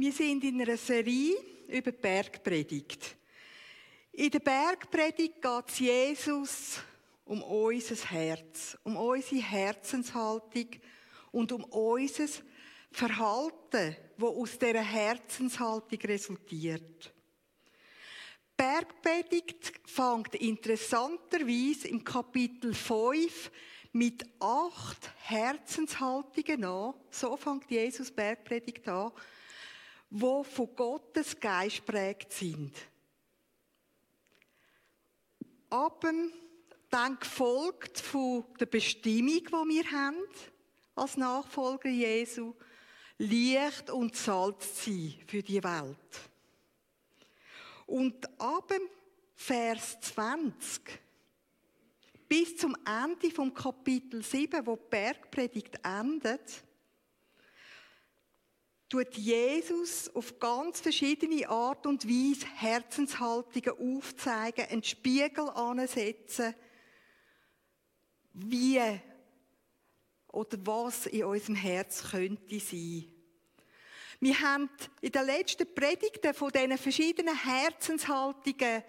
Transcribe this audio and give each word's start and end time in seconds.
Wir 0.00 0.12
sind 0.12 0.44
in 0.44 0.62
einer 0.62 0.76
Serie 0.76 1.34
über 1.66 1.90
die 1.90 1.98
Bergpredigt. 1.98 3.16
In 4.12 4.30
der 4.30 4.38
Bergpredigt 4.38 5.42
geht 5.42 5.64
es 5.66 5.78
Jesus 5.80 6.78
um 7.24 7.42
unser 7.42 7.96
Herz, 7.96 8.78
um 8.84 8.96
unsere 8.96 9.42
Herzenshaltung 9.42 10.68
und 11.32 11.50
um 11.50 11.64
unser 11.64 12.28
Verhalten, 12.92 13.96
das 14.16 14.28
aus 14.28 14.56
dieser 14.56 14.82
Herzenshaltung 14.82 15.98
resultiert. 16.02 17.12
Bergpredigt 18.56 19.72
fängt 19.84 20.36
interessanterweise 20.36 21.88
im 21.88 22.04
Kapitel 22.04 22.72
5 22.72 23.50
mit 23.90 24.24
acht 24.38 25.10
Herzenshaltungen 25.24 26.64
an. 26.64 26.94
So 27.10 27.36
fängt 27.36 27.68
Jesus 27.68 28.12
Bergpredigt 28.12 28.86
an 28.86 29.10
wo 30.10 30.42
von 30.42 30.74
Gottes 30.74 31.38
Geist 31.38 31.84
prägt 31.84 32.32
sind. 32.32 32.72
Aber 35.70 36.12
dann 36.90 37.18
gefolgt 37.18 38.00
von 38.00 38.44
der 38.58 38.66
Bestimmung, 38.66 39.44
die 39.44 39.74
wir 39.74 39.90
haben, 39.90 40.16
als 40.94 41.16
Nachfolger 41.16 41.90
Jesu, 41.90 42.54
Licht 43.18 43.90
und 43.90 44.16
Salz 44.16 44.84
sein 44.84 45.14
für 45.26 45.42
die 45.42 45.62
Welt. 45.62 45.96
Und 47.86 48.40
ab 48.40 48.72
Vers 49.34 50.00
20 50.00 51.00
bis 52.28 52.56
zum 52.56 52.76
Ende 52.84 53.30
vom 53.30 53.52
Kapitel 53.54 54.22
7, 54.22 54.66
wo 54.66 54.76
die 54.76 54.82
Bergpredigt 54.90 55.80
endet, 55.82 56.64
tut 58.88 59.14
Jesus 59.14 60.08
auf 60.14 60.38
ganz 60.38 60.80
verschiedene 60.80 61.48
Art 61.48 61.86
und 61.86 62.08
Weise 62.08 62.46
Herzenshaltungen 62.46 63.98
aufzeigen, 63.98 64.66
einen 64.66 64.82
Spiegel 64.82 65.48
ansetzen, 65.50 66.54
wie 68.32 68.80
oder 70.28 70.58
was 70.64 71.06
in 71.06 71.24
unserem 71.24 71.56
Herz 71.56 72.10
könnte 72.10 72.60
sein. 72.60 73.12
Wir 74.20 74.40
haben 74.40 74.68
in 75.00 75.12
den 75.12 75.26
letzten 75.26 75.72
Predigten 75.74 76.34
von 76.34 76.50
diesen 76.50 76.78
verschiedenen 76.78 77.36
Herzenshaltungen 77.36 78.82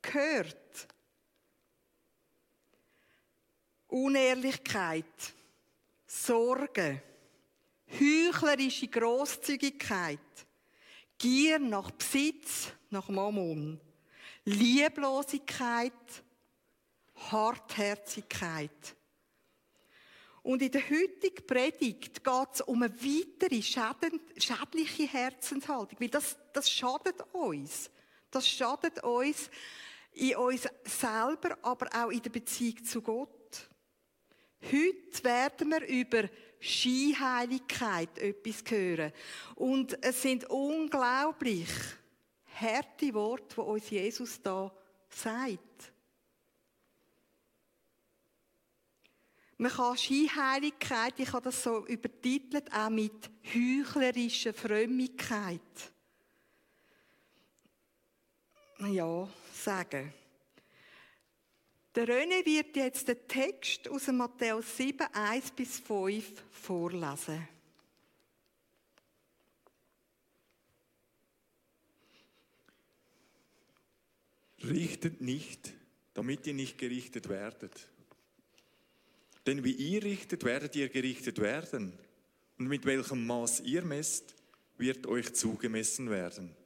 gehört. 0.00 0.88
Unehrlichkeit, 3.88 5.04
Sorge, 6.06 7.02
heuchlerische 7.98 8.88
Großzügigkeit, 8.88 10.18
Gier 11.18 11.58
nach 11.58 11.90
Besitz, 11.92 12.72
nach 12.90 13.08
Mammon, 13.08 13.80
Lieblosigkeit, 14.44 15.92
Hartherzigkeit. 17.14 18.96
Und 20.42 20.60
in 20.62 20.72
der 20.72 20.82
heutigen 20.82 21.46
Predigt 21.46 22.24
geht 22.24 22.48
es 22.52 22.60
um 22.62 22.82
eine 22.82 22.92
weitere 22.92 23.62
schädliche 23.62 25.06
Herzenshaltung, 25.06 26.00
weil 26.00 26.08
das, 26.08 26.36
das 26.52 26.68
schadet 26.68 27.22
uns. 27.32 27.88
Das 28.30 28.48
schadet 28.48 29.04
uns 29.04 29.48
in 30.14 30.36
uns 30.36 30.68
selber, 30.84 31.56
aber 31.62 31.88
auch 31.94 32.10
in 32.10 32.22
der 32.22 32.30
Beziehung 32.30 32.84
zu 32.84 33.00
Gott. 33.00 33.68
Heute 34.62 35.24
werden 35.24 35.70
wir 35.70 35.86
über 35.86 36.28
Skiheiligkeit 36.62 38.16
etwas 38.18 38.62
hören. 38.70 39.12
Und 39.56 39.98
es 40.04 40.22
sind 40.22 40.44
unglaublich 40.48 41.68
harte 42.54 43.12
Worte, 43.14 43.56
die 43.56 43.60
uns 43.60 43.90
Jesus 43.90 44.40
da 44.40 44.72
sagt. 45.08 45.92
Man 49.58 49.70
kann 49.70 49.96
Skiheiligkeit, 49.96 51.14
ich 51.18 51.32
habe 51.32 51.44
das 51.44 51.62
so 51.62 51.86
übertitelt, 51.86 52.72
auch 52.72 52.90
mit 52.90 53.30
heuchlerischer 53.54 54.54
Frömmigkeit. 54.54 55.60
Ja, 58.78 59.28
sagen. 59.52 60.12
Der 61.94 62.08
René 62.08 62.44
wird 62.46 62.74
jetzt 62.76 63.06
den 63.06 63.28
Text 63.28 63.86
aus 63.88 64.06
Matthäus 64.06 64.76
7, 64.78 65.06
1 65.12 65.50
bis 65.50 65.78
5 65.80 66.24
vorlesen. 66.50 67.46
Richtet 74.64 75.20
nicht, 75.20 75.74
damit 76.14 76.46
ihr 76.46 76.54
nicht 76.54 76.78
gerichtet 76.78 77.28
werdet. 77.28 77.88
Denn 79.46 79.62
wie 79.64 79.72
ihr 79.72 80.02
richtet, 80.02 80.44
werdet 80.44 80.74
ihr 80.76 80.88
gerichtet 80.88 81.40
werden. 81.40 81.92
Und 82.58 82.68
mit 82.68 82.86
welchem 82.86 83.26
Maß 83.26 83.60
ihr 83.60 83.82
messt, 83.82 84.34
wird 84.78 85.06
euch 85.06 85.34
zugemessen 85.34 86.08
werden. 86.08 86.56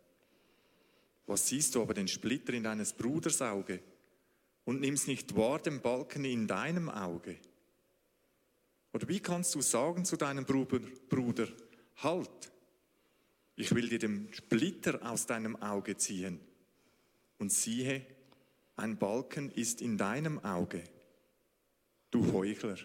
Was 1.26 1.48
siehst 1.48 1.74
du 1.74 1.82
aber 1.82 1.94
den 1.94 2.06
Splitter 2.06 2.52
in 2.52 2.62
deines 2.62 2.92
Bruders 2.92 3.42
Auge? 3.42 3.80
Und 4.66 4.80
nimmst 4.80 5.08
nicht 5.08 5.34
wahr 5.36 5.58
den 5.58 5.80
Balken 5.80 6.26
in 6.26 6.46
deinem 6.46 6.90
Auge? 6.90 7.38
Oder 8.92 9.08
wie 9.08 9.20
kannst 9.20 9.54
du 9.54 9.62
sagen 9.62 10.04
zu 10.04 10.16
deinem 10.16 10.44
Bruder, 10.44 11.48
halt, 11.96 12.52
ich 13.54 13.74
will 13.74 13.88
dir 13.88 13.98
den 13.98 14.28
Splitter 14.32 15.00
aus 15.10 15.26
deinem 15.26 15.56
Auge 15.56 15.96
ziehen. 15.96 16.40
Und 17.38 17.52
siehe, 17.52 18.04
ein 18.76 18.98
Balken 18.98 19.50
ist 19.50 19.80
in 19.80 19.96
deinem 19.96 20.44
Auge. 20.44 20.84
Du 22.10 22.32
Heuchler, 22.32 22.78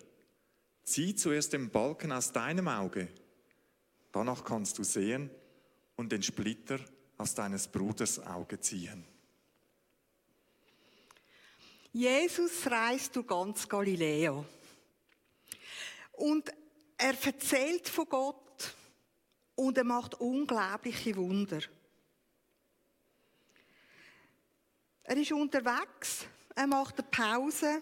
zieh 0.84 1.16
zuerst 1.16 1.53
den 1.53 1.69
Balken 1.69 2.12
aus 2.12 2.31
deinem 2.31 2.68
Auge, 2.68 3.08
danach 4.12 4.44
kannst 4.44 4.78
du 4.78 4.84
sehen 4.84 5.30
und 5.96 6.12
den 6.12 6.24
Splitter 6.24 6.80
aus 7.18 7.34
deines 7.36 7.68
Bruders 7.68 8.19
Auge 8.19 8.59
ziehen. 8.59 9.06
Jesus 11.94 12.66
reist 12.68 13.16
durch 13.16 13.28
ganz 13.28 13.68
Galiläa. 13.68 14.46
Und 16.13 16.50
er 16.97 17.16
erzählt 17.25 17.90
von 17.90 18.07
Gott 18.07 18.75
und 19.56 19.78
er 19.78 19.84
macht 19.84 20.16
unglaubliche 20.16 21.16
Wunder. 21.18 21.59
Er 25.03 25.18
ist 25.18 25.31
unterwegs, 25.34 26.25
er 26.56 26.68
macht 26.68 27.00
eine 27.00 27.09
Pause 27.09 27.81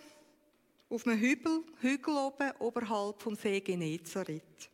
auf 0.89 1.05
einem 1.05 1.19
Hügel, 1.19 1.63
Hügel 1.81 2.15
oben, 2.15 2.51
oberhalb 2.57 3.21
vom 3.21 3.35
See 3.35 3.59
Genezareth. 3.59 4.71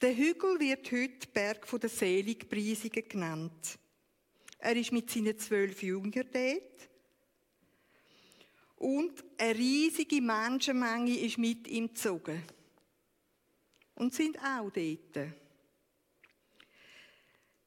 Der 0.00 0.16
Hügel 0.16 0.58
wird 0.58 0.90
heute 0.90 1.28
Berg 1.32 1.68
der 1.70 1.88
Seligpreisungen 1.88 3.08
genannt. 3.08 3.78
Er 4.58 4.74
ist 4.74 4.90
mit 4.90 5.08
seinen 5.08 5.38
zwölf 5.38 5.82
Jüngern 5.82 6.28
dort 6.32 6.88
und 8.76 9.24
eine 9.38 9.54
riesige 9.54 10.20
Menschenmenge 10.20 11.18
ist 11.18 11.38
mit 11.38 11.66
ihm 11.68 11.88
gezogen. 11.88 12.42
Und 13.94 14.12
sind 14.12 14.38
auch 14.38 14.70
dort. 14.70 15.34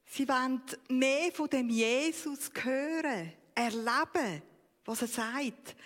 Sie 0.04 0.28
wollen 0.28 0.62
mehr 0.88 1.32
von 1.32 1.48
dem 1.48 1.68
Jesus 1.68 2.50
hören, 2.62 3.32
erleben, 3.54 4.42
was 4.84 5.02
er 5.02 5.08
sagt. 5.08 5.76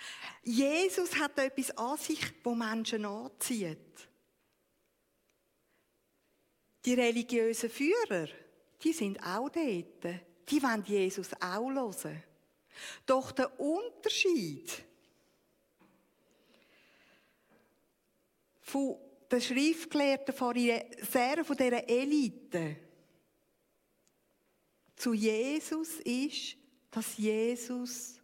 Jesus 0.43 1.15
hat 1.17 1.37
etwas 1.39 1.71
an 1.77 1.97
sich, 1.97 2.19
wo 2.43 2.53
Menschen 2.53 3.05
anzieht. 3.05 3.77
Die 6.85 6.93
religiösen 6.93 7.69
Führer, 7.69 8.27
die 8.81 8.93
sind 8.93 9.21
auch 9.23 9.49
dort. 9.49 10.21
Die 10.49 10.61
wollen 10.61 10.83
Jesus 10.85 11.29
auch 11.41 11.69
hören. 11.69 12.23
Doch 13.05 13.31
der 13.31 13.57
Unterschied 13.59 14.83
von 18.73 18.97
den 19.31 19.39
Schriftgelehrten, 19.39 20.33
Pharisäern, 20.33 21.45
von 21.45 21.55
dieser 21.55 21.87
Elite 21.87 22.75
zu 24.95 25.13
Jesus 25.13 25.99
ist, 25.99 26.57
dass 26.89 27.17
Jesus 27.17 28.19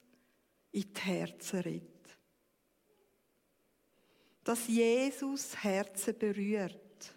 in 0.72 0.92
die 0.92 1.02
Herzen 1.02 1.60
redet. 1.60 2.18
Dass 4.44 4.68
Jesus 4.68 5.56
Herzen 5.64 6.18
berührt. 6.18 7.14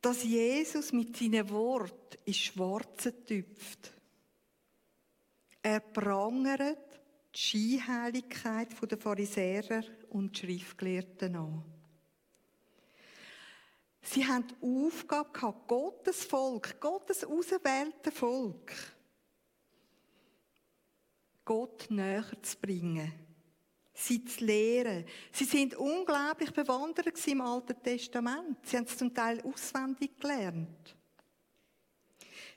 Dass 0.00 0.22
Jesus 0.22 0.92
mit 0.92 1.16
seinen 1.16 1.48
Worten 1.50 2.18
in 2.24 2.34
Schwarze 2.34 3.24
tüpft. 3.24 3.92
Er 5.62 5.80
prangert 5.80 7.00
die 7.34 7.38
Scheinheiligkeit 7.38 8.68
der 8.88 8.98
Pharisäer 8.98 9.84
und 10.10 10.36
Schriftgelehrten 10.36 11.36
an. 11.36 11.64
Sie 14.02 14.26
haben 14.26 14.46
die 14.48 14.86
Aufgabe 14.86 15.30
gehabt, 15.30 15.68
Gottes 15.68 16.24
Volk, 16.24 16.80
Gottes 16.80 17.24
auserwählte 17.24 18.10
Volk, 18.10 18.72
Gott 21.44 21.86
näher 21.90 22.24
zu 22.42 22.56
bringen, 22.58 23.12
sie 23.92 24.24
zu 24.24 24.44
lehren. 24.44 25.04
Sie 25.32 25.44
sind 25.44 25.74
unglaublich 25.74 26.52
bewandert 26.52 27.26
im 27.26 27.40
Alten 27.40 27.82
Testament. 27.82 28.58
Sie 28.64 28.76
haben 28.76 28.86
es 28.86 28.96
zum 28.96 29.12
Teil 29.14 29.42
auswendig 29.42 30.18
gelernt. 30.18 30.96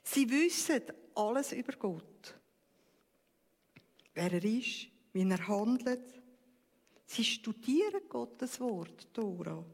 Sie 0.02 0.28
wissen 0.28 0.82
alles 1.14 1.52
über 1.52 1.72
Gott. 1.74 2.34
Wer 4.14 4.32
er 4.32 4.44
ist, 4.44 4.88
wie 5.12 5.28
er 5.28 5.48
handelt. 5.48 6.23
Sie 7.06 7.24
studieren 7.24 8.02
Gottes 8.08 8.58
Wort, 8.60 9.12
Tora. 9.12 9.64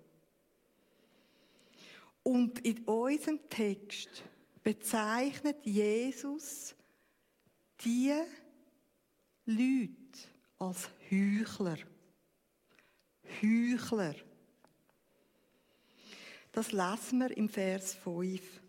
Und 2.22 2.58
in 2.60 2.84
unserem 2.84 3.48
Text 3.48 4.22
bezeichnet 4.62 5.64
Jesus 5.64 6.74
die 7.84 8.12
Leute 9.46 9.94
als 10.58 10.90
Heuchler. 11.10 11.78
Heuchler. 13.42 14.14
Das 16.52 16.72
lesen 16.72 17.20
wir 17.20 17.36
im 17.36 17.48
Vers 17.48 17.94
5. 17.94 18.60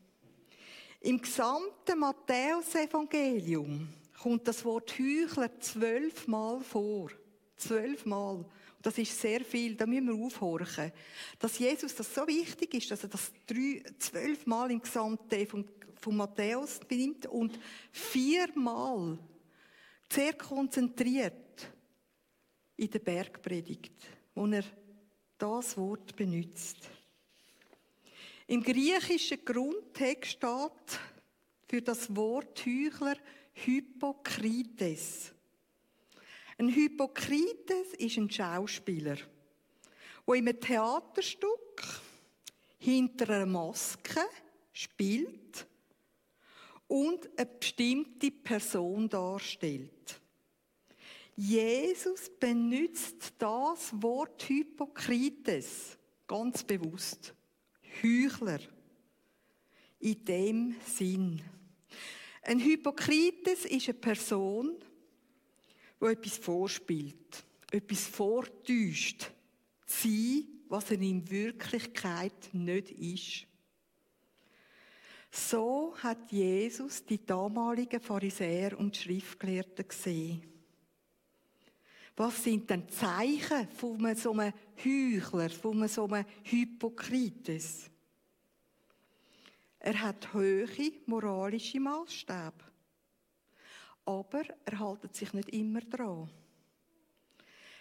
Im 1.02 1.20
gesamten 1.20 2.00
Matthäus-Evangelium 2.00 3.90
kommt 4.22 4.48
das 4.48 4.64
Wort 4.64 4.94
Heuchler 5.00 5.60
zwölfmal 5.60 6.62
vor. 6.62 7.10
Zwölfmal. 7.62 8.44
Das 8.82 8.98
ist 8.98 9.20
sehr 9.20 9.46
viel, 9.46 9.76
da 9.76 9.86
müssen 9.86 10.08
wir 10.08 10.26
aufhorchen. 10.26 10.92
Dass 11.38 11.60
Jesus 11.60 11.94
das 11.94 12.14
so 12.14 12.26
wichtig 12.28 12.74
ist, 12.74 12.90
dass 12.90 13.04
er 13.04 13.10
das 13.10 13.32
zwölfmal 14.00 14.72
im 14.72 14.82
Gesamten 14.82 15.46
von, 15.46 15.68
von 16.00 16.18
Matthäus 16.18 16.80
nimmt 16.90 17.28
und 17.28 17.60
viermal 17.92 19.20
sehr 20.10 20.34
konzentriert 20.34 21.72
in 22.76 22.90
der 22.90 23.00
Bergpredigt, 23.00 23.94
wo 24.34 24.48
er 24.48 24.64
das 25.38 25.78
Wort 25.78 26.16
benutzt. 26.16 26.78
Im 28.48 28.64
griechischen 28.64 29.46
Grundtext 29.46 30.32
steht 30.32 31.00
für 31.68 31.82
das 31.82 32.14
Wort 32.16 32.66
Heuchler 32.66 33.16
Hypokrites. 33.54 35.34
Ein 36.62 36.76
Hypokrites 36.76 37.96
ist 37.98 38.18
ein 38.18 38.30
Schauspieler, 38.30 39.16
der 39.16 40.36
in 40.36 40.48
einem 40.48 40.60
Theaterstück 40.62 41.84
hinter 42.78 43.32
einer 43.32 43.48
Maske 43.48 44.22
spielt 44.72 45.66
und 46.88 47.28
eine 47.36 47.48
bestimmte 47.48 48.30
Person 48.30 49.10
darstellt. 49.10 50.22
Jesus 51.36 52.30
benutzt 52.40 53.34
das 53.40 54.00
Wort 54.00 54.48
Hypokrites 54.48 55.98
ganz 56.28 56.64
bewusst. 56.64 57.34
Heuchler. 58.04 58.60
In 60.00 60.26
dem 60.26 60.76
Sinn. 60.86 61.42
Ein 62.44 62.60
Hypokrites 62.60 63.66
ist 63.66 63.90
eine 63.90 63.98
Person, 63.98 64.76
wo 66.02 66.08
etwas 66.08 66.38
vorspielt, 66.40 67.46
etwas 67.72 68.08
vortäuscht, 68.08 69.32
sein, 69.86 70.46
was 70.68 70.90
er 70.90 71.00
in 71.00 71.30
Wirklichkeit 71.30 72.50
nicht 72.54 72.90
ist. 72.90 73.48
So 75.30 75.96
hat 76.00 76.32
Jesus 76.32 77.06
die 77.06 77.24
damaligen 77.24 78.02
Pharisäer 78.02 78.78
und 78.78 78.98
Schriftgelehrten 78.98 79.88
gesehen. 79.88 80.44
Was 82.18 82.44
sind 82.44 82.70
denn 82.70 82.90
Zeichen 82.90 83.70
von 83.70 84.16
so 84.16 84.32
einem 84.32 84.54
Heuchler, 84.84 85.50
von 85.50 85.88
so 85.88 86.08
einem 86.08 86.26
Hypokrites? 86.44 87.90
Er 89.80 90.02
hat 90.02 90.34
hohe 90.34 90.68
moralische 91.06 91.80
Maßstäbe 91.80 92.71
aber 94.06 94.44
er 94.66 94.80
hält 94.80 95.16
sich 95.16 95.34
nicht 95.34 95.50
immer 95.50 95.82
dran. 95.82 96.30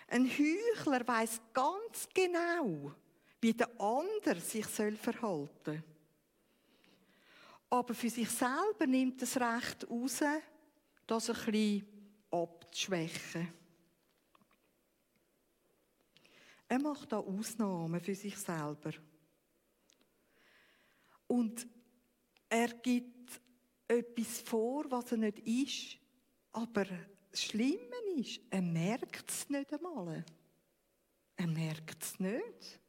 Ein 0.08 0.28
Heuchler 0.28 1.06
weiß 1.06 1.40
ganz 1.52 2.08
genau, 2.12 2.92
wie 3.40 3.52
der 3.52 3.70
andere 3.80 4.40
sich 4.40 4.66
verhalten 4.66 5.48
soll. 5.64 5.82
Aber 7.70 7.94
für 7.94 8.10
sich 8.10 8.28
selber 8.28 8.86
nimmt 8.86 9.22
das 9.22 9.36
Recht 9.36 9.88
raus, 9.88 10.20
das 11.06 11.30
ein 11.30 11.36
bisschen 11.36 11.86
abzuschwächen. 12.30 13.48
Er 16.68 16.78
macht 16.80 17.12
da 17.12 17.18
Ausnahmen 17.18 18.00
für 18.00 18.14
sich 18.14 18.36
selber. 18.36 18.92
Und 21.28 21.66
er 22.48 22.68
gibt 22.68 23.40
etwas 23.86 24.40
vor, 24.40 24.90
was 24.90 25.12
er 25.12 25.18
nicht 25.18 25.38
ist, 25.40 25.99
aber 26.52 26.86
das 27.30 27.42
Schlimme 27.44 27.78
ist, 28.16 28.40
er 28.50 28.62
merkt 28.62 29.30
es 29.30 29.48
nicht 29.48 29.72
einmal. 29.72 30.24
Er 31.36 31.46
merkt 31.46 32.02
es 32.02 32.18
nicht. 32.18 32.80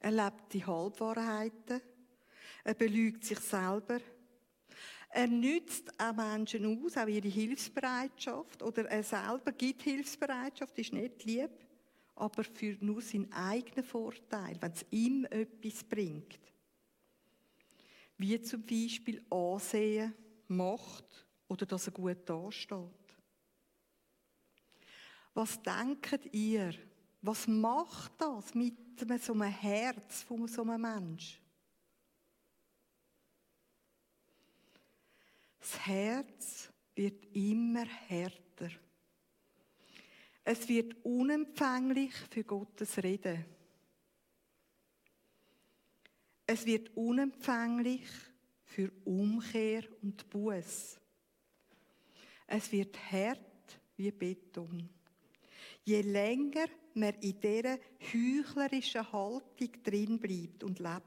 Er 0.00 0.10
lebt 0.10 0.52
die 0.52 0.64
Halbwahrheiten. 0.64 1.80
Er 2.64 2.74
belügt 2.74 3.24
sich 3.24 3.38
selber. 3.40 4.00
Er 5.10 5.28
nützt 5.28 5.92
auch 6.00 6.14
Menschen 6.14 6.84
aus, 6.84 6.96
auch 6.96 7.06
ihre 7.06 7.28
Hilfsbereitschaft. 7.28 8.62
Oder 8.62 8.86
er 8.86 9.02
selber 9.02 9.52
gibt 9.52 9.82
Hilfsbereitschaft, 9.82 10.76
ist 10.78 10.92
nicht 10.92 11.24
lieb, 11.24 11.50
aber 12.16 12.42
für 12.42 12.76
nur 12.80 13.00
seinen 13.00 13.32
eigenen 13.32 13.84
Vorteil, 13.84 14.56
wenn 14.60 14.72
es 14.72 14.84
ihm 14.90 15.24
etwas 15.26 15.84
bringt. 15.84 16.40
Wie 18.18 18.40
zum 18.42 18.64
Beispiel 18.64 19.24
Ansehen, 19.30 20.14
Macht 20.48 21.23
oder 21.48 21.66
dass 21.66 21.86
er 21.86 21.92
gut 21.92 22.28
dasteht. 22.28 23.16
Was 25.34 25.60
denkt 25.62 26.32
ihr? 26.32 26.74
Was 27.20 27.46
macht 27.46 28.12
das 28.20 28.54
mit 28.54 29.22
so 29.22 29.32
einem 29.32 29.42
Herz 29.42 30.22
von 30.22 30.46
so 30.46 30.62
einem 30.62 30.80
Mensch? 30.80 31.40
Das 35.58 35.86
Herz 35.86 36.70
wird 36.94 37.24
immer 37.34 37.86
härter. 37.86 38.70
Es 40.44 40.68
wird 40.68 40.94
unempfänglich 41.04 42.12
für 42.30 42.44
Gottes 42.44 43.02
Reden. 43.02 43.46
Es 46.46 46.66
wird 46.66 46.94
unempfänglich 46.94 48.06
für 48.64 48.92
Umkehr 49.04 49.84
und 50.02 50.28
Buß. 50.28 51.00
Es 52.46 52.70
wird 52.70 52.96
hart 53.10 53.78
wie 53.96 54.10
Beton. 54.10 54.88
Je 55.84 56.00
länger 56.00 56.66
man 56.94 57.14
in 57.20 57.40
dieser 57.40 57.78
heuchlerischen 58.12 59.12
Haltung 59.12 59.70
drin 59.82 60.18
bleibt 60.18 60.62
und 60.62 60.78
lebt. 60.78 61.02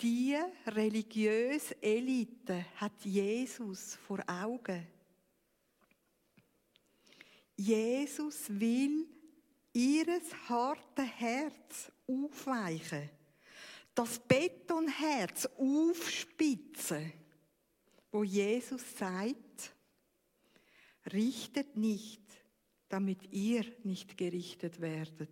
Die 0.00 0.36
religiöse 0.66 1.80
Elite 1.82 2.66
hat 2.76 3.04
Jesus 3.04 3.94
vor 3.94 4.22
Augen. 4.26 4.86
Jesus 7.56 8.50
will 8.50 9.06
ihres 9.72 10.34
harte 10.48 11.02
Herz 11.02 11.90
aufweichen, 12.06 13.08
das 13.94 14.18
Betonherz 14.18 15.46
aufspitzen 15.56 17.12
wo 18.16 18.24
Jesus 18.24 18.96
sagt, 18.96 19.76
richtet 21.12 21.76
nicht, 21.76 22.22
damit 22.88 23.30
ihr 23.30 23.62
nicht 23.84 24.16
gerichtet 24.16 24.80
werdet. 24.80 25.28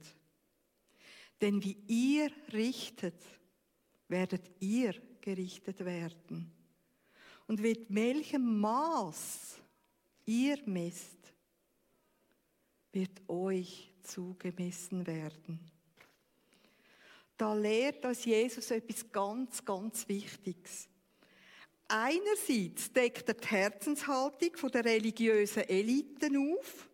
Denn 1.41 1.65
wie 1.65 1.79
ihr 1.87 2.31
richtet, 2.53 3.19
werdet 4.09 4.51
ihr 4.61 4.95
gerichtet 5.23 5.83
werden. 5.87 6.53
Und 7.47 7.63
mit 7.63 7.87
welchem 7.89 8.61
Maß 8.61 9.59
ihr 10.27 10.59
messt, 10.67 11.33
wird 12.93 13.27
euch 13.31 13.95
zugemessen 14.03 15.07
werden. 15.07 15.59
Da 17.39 17.55
lehrt 17.55 18.05
uns 18.05 18.27
Jesus 18.27 18.71
etwas 18.71 19.11
ganz, 19.11 19.65
ganz 19.65 20.07
Wichtiges. 20.07 20.91
Einerseits 21.89 22.93
deckt 22.93 23.29
er 23.29 23.35
die 23.35 23.47
Herzenshaltung 23.47 24.71
der 24.73 24.85
religiösen 24.85 25.65
Eliten 25.65 26.55
auf 26.55 26.89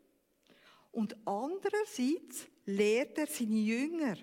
und 0.90 1.16
andererseits 1.24 2.48
lehrt 2.66 3.16
er 3.18 3.26
seine 3.28 3.60
Jünger, 3.60 4.16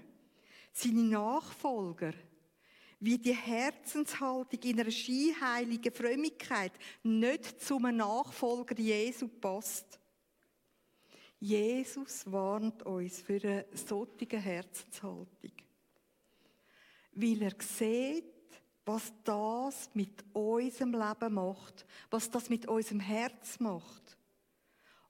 seine 0.73 1.03
Nachfolger, 1.03 2.13
wie 2.99 3.17
die 3.17 3.35
Herzenshaltung 3.35 4.59
in 4.63 4.79
einer 4.79 4.91
skiheiligen 4.91 5.93
Frömmigkeit 5.93 6.73
nicht 7.03 7.61
zum 7.61 7.83
Nachfolger 7.83 8.77
Jesu 8.77 9.27
passt. 9.27 9.99
Jesus 11.39 12.29
warnt 12.29 12.83
uns 12.83 13.21
für 13.21 13.39
eine 13.41 13.65
solche 13.73 14.39
Herzenshaltung. 14.39 15.51
Weil 17.11 17.41
er 17.43 17.55
sieht, 17.59 18.36
was 18.87 19.11
das 19.25 19.89
mit 19.93 20.23
unserem 20.31 20.93
Leben 20.93 21.33
macht, 21.33 21.85
was 22.09 22.31
das 22.31 22.49
mit 22.49 22.67
unserem 22.69 23.01
Herz 23.01 23.59
macht. 23.59 24.17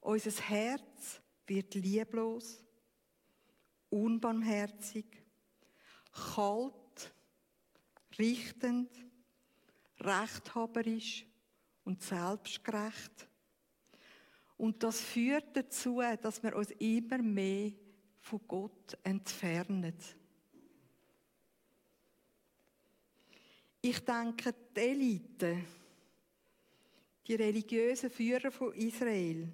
Unser 0.00 0.32
Herz 0.42 1.20
wird 1.46 1.76
lieblos, 1.76 2.64
unbarmherzig, 3.88 5.06
kalt, 6.34 6.74
richtend, 8.18 8.90
rechthaberisch 10.00 11.24
und 11.84 12.02
selbstgerecht. 12.02 13.28
Und 14.56 14.82
das 14.82 15.00
führt 15.00 15.56
dazu, 15.56 16.02
dass 16.20 16.42
wir 16.42 16.56
uns 16.56 16.72
immer 16.72 17.18
mehr 17.18 17.70
von 18.22 18.40
Gott 18.48 18.98
entfernen. 19.04 19.94
Ich 23.90 24.00
denke, 24.00 24.54
die 24.76 24.80
Elite, 24.80 25.64
die 27.26 27.34
religiösen 27.34 28.10
Führer 28.10 28.50
von 28.50 28.74
Israel, 28.74 29.48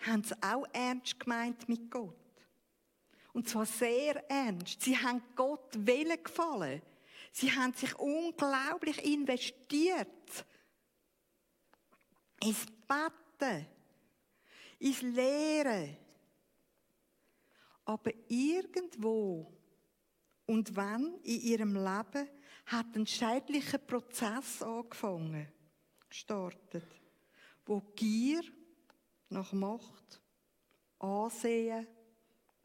haben 0.00 0.20
es 0.20 0.42
auch 0.42 0.66
ernst 0.74 1.18
gemeint 1.18 1.66
mit 1.66 1.90
Gott. 1.90 2.14
Und 3.32 3.48
zwar 3.48 3.64
sehr 3.64 4.30
ernst. 4.30 4.82
Sie 4.82 4.94
haben 4.94 5.22
Gott 5.34 5.70
Willen 5.74 6.22
gefallen. 6.22 6.82
Sie 7.32 7.50
haben 7.50 7.72
sich 7.72 7.98
unglaublich 7.98 9.02
investiert 9.06 10.44
ins 12.42 12.66
Betten, 12.86 13.66
ins 14.80 15.00
Lehren. 15.00 15.96
Aber 17.86 18.12
irgendwo 18.28 19.50
und 20.50 20.74
wann 20.74 21.14
in 21.22 21.40
ihrem 21.42 21.74
Leben 21.74 22.28
hat 22.66 22.96
ein 22.96 23.06
schädlicher 23.06 23.78
Prozess 23.78 24.60
angefangen, 24.60 25.46
gestartet, 26.08 26.88
wo 27.64 27.80
Gier 27.94 28.42
nach 29.28 29.52
Macht, 29.52 30.20
Ansehen, 30.98 31.86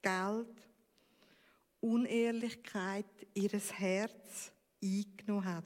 Geld, 0.01 0.67
Unehrlichkeit 1.79 3.05
ihres 3.35 3.71
Herz 3.77 4.51
eingenommen 4.81 5.45
hat. 5.45 5.63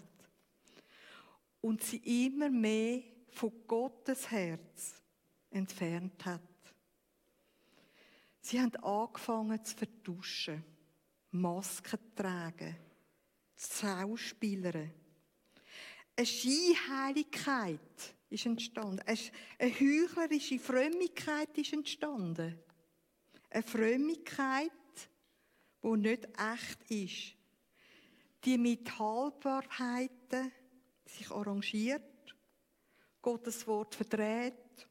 Und 1.61 1.81
sie 1.83 2.25
immer 2.25 2.49
mehr 2.49 3.01
von 3.29 3.53
Gottes 3.65 4.29
Herz 4.29 5.01
entfernt 5.51 6.25
hat. 6.25 6.41
Sie 8.41 8.59
haben 8.59 8.75
angefangen 8.75 9.63
zu 9.63 9.77
vertuschen, 9.77 10.65
Masken 11.31 12.00
tragen, 12.15 12.75
zu 13.55 13.86
schauspielern. 13.86 14.91
Eine 16.15 16.25
Scheinheiligkeit 16.25 18.15
ist 18.29 18.45
entstanden. 18.45 19.01
Eine 19.05 19.79
heuchlerische 19.79 20.59
Frömmigkeit 20.59 21.57
ist 21.57 21.74
entstanden. 21.74 22.59
Eine 23.50 23.63
Frömmigkeit, 23.63 24.71
die 25.83 25.98
nicht 25.98 26.27
echt 26.38 26.91
ist. 26.91 27.36
Die 28.43 28.57
mit 28.57 28.98
Halbwahrheiten 28.98 30.51
sich 31.05 31.29
arrangiert, 31.31 32.36
Gottes 33.21 33.67
Wort 33.67 33.95
verdreht, 33.95 34.88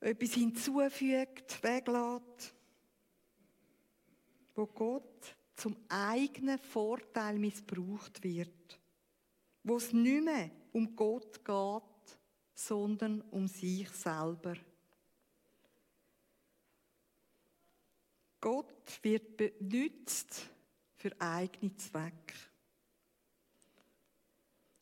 etwas 0.00 0.34
hinzufügt, 0.34 1.62
weglässt, 1.62 2.54
wo 4.58 4.66
Gott 4.66 5.36
zum 5.54 5.76
eigenen 5.88 6.58
Vorteil 6.58 7.38
missbraucht 7.38 8.22
wird, 8.24 8.80
wo 9.62 9.76
es 9.76 9.92
nicht 9.92 10.24
mehr 10.24 10.50
um 10.72 10.96
Gott 10.96 11.44
geht, 11.44 12.18
sondern 12.54 13.20
um 13.30 13.46
sich 13.46 13.88
selber. 13.90 14.56
Gott 18.40 18.98
wird 19.02 19.36
benutzt 19.36 20.48
für 20.96 21.12
eigene 21.20 21.76
Zwecke. 21.76 22.34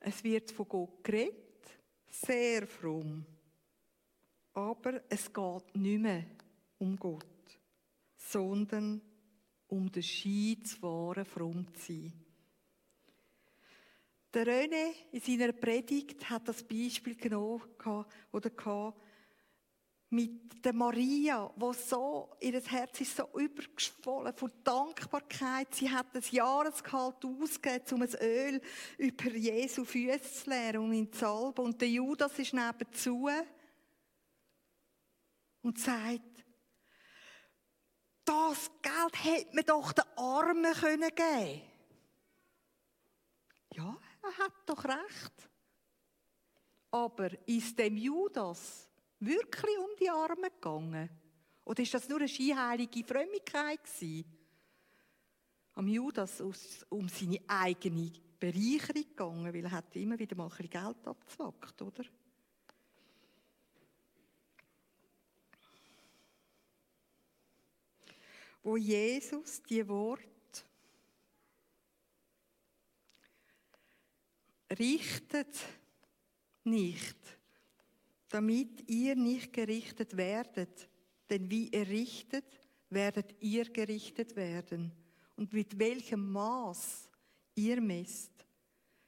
Es 0.01 0.25
wird 0.25 0.51
von 0.53 0.69
Gott 0.69 1.05
geredet, 1.05 1.79
sehr 2.09 2.67
fromm. 2.67 3.27
Aber 4.55 5.03
es 5.11 5.31
geht 5.31 5.77
nicht 5.77 6.01
mehr 6.01 6.25
um 6.79 6.97
Gott, 6.97 7.27
sondern 8.17 9.03
um 9.03 9.16
den 9.85 10.03
Schein 10.03 10.65
zu 10.65 10.83
wahren, 10.83 11.25
fromm 11.25 11.67
zu 11.75 11.93
sein. 11.93 12.13
Der 14.33 14.47
René 14.47 14.93
in 15.13 15.21
seiner 15.21 15.53
Predigt 15.53 16.29
hat 16.29 16.49
das 16.49 16.63
Beispiel 16.63 17.15
genommen 17.15 17.63
oder 18.33 18.51
mit 20.11 20.65
der 20.65 20.73
Maria, 20.73 21.53
wo 21.57 21.73
so, 21.73 22.37
ihr 22.41 22.61
Herz 22.61 23.01
ist 23.01 23.17
so 23.17 23.29
übergeschwollen 23.35 24.35
von 24.35 24.53
Dankbarkeit. 24.63 25.75
Sie 25.75 25.91
hat 25.91 26.15
das 26.15 26.31
Jahresgehalt 26.31 27.25
ausgegeben, 27.25 27.85
um 27.93 28.03
ein 28.03 28.15
Öl 28.21 28.61
über 28.99 29.31
Jesu 29.31 29.85
Füße 29.85 30.45
zu 30.45 30.51
leeren 30.51 30.85
und 30.85 30.93
ihn 30.93 31.13
zu 31.13 31.19
salben. 31.21 31.65
Und 31.65 31.81
der 31.81 31.89
Judas 31.89 32.39
ist 32.39 32.55
nebenzu 32.55 33.29
und 35.63 35.79
sagt, 35.79 36.46
das 38.27 38.71
Geld 38.83 39.25
hätte 39.25 39.55
man 39.55 39.65
doch 39.65 39.93
den 39.93 40.05
Armen 40.17 40.75
geben 40.75 41.15
können 41.15 41.63
Ja, 43.73 43.97
er 44.23 44.45
hat 44.45 44.53
doch 44.67 44.85
recht. 44.85 45.51
Aber 46.91 47.31
ist 47.49 47.79
dem 47.79 47.97
Judas 47.97 48.89
wirklich 49.21 49.79
um 49.79 49.97
die 49.99 50.11
Arme 50.11 50.51
gegangen? 50.51 51.09
Oder 51.65 51.83
ist 51.83 51.95
das 51.95 52.09
nur 52.09 52.19
eine 52.19 52.29
scheinheilige 52.29 53.05
Frömmigkeit 53.05 53.83
gewesen? 53.85 54.25
Am 55.75 55.89
Judas 55.89 56.41
um 56.89 57.09
seine 57.09 57.41
eigene 57.47 58.13
Bereicherung 58.39 59.03
gegangen, 59.03 59.55
weil 59.55 59.65
er 59.65 59.71
hat 59.71 59.95
immer 59.97 60.19
wieder 60.19 60.37
mal 60.37 60.45
ein 60.45 60.51
bisschen 60.51 60.71
Geld 60.71 61.07
abgezwackt, 61.07 61.83
oder? 61.83 62.05
Wo 68.67 68.77
Jesus 68.77 69.63
die 69.63 69.87
Wort 69.89 70.67
richtet 74.79 75.57
nicht 76.65 77.17
damit 78.29 78.89
ihr 78.91 79.17
nicht 79.17 79.53
gerichtet 79.53 80.17
werdet. 80.17 80.89
Denn 81.31 81.51
wie 81.51 81.69
ihr 81.69 81.89
richtet, 81.89 82.45
werdet 82.91 83.35
ihr 83.41 83.65
gerichtet 83.65 84.37
werden. 84.37 84.93
Und 85.37 85.53
mit 85.53 85.79
welchem 85.79 86.33
Maß 86.33 87.09
ihr 87.55 87.81
messt, 87.81 88.47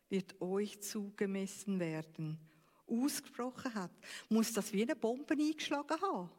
wird 0.09 0.41
euch 0.41 0.81
zugemessen 0.81 1.79
werden. 1.79 2.39
Ausgesprochen 2.87 3.75
hat, 3.75 3.93
muss 4.31 4.53
das 4.53 4.73
wie 4.73 4.83
eine 4.83 4.97
Bombe 4.97 5.35
eingeschlagen 5.35 6.01
haben. 6.01 6.31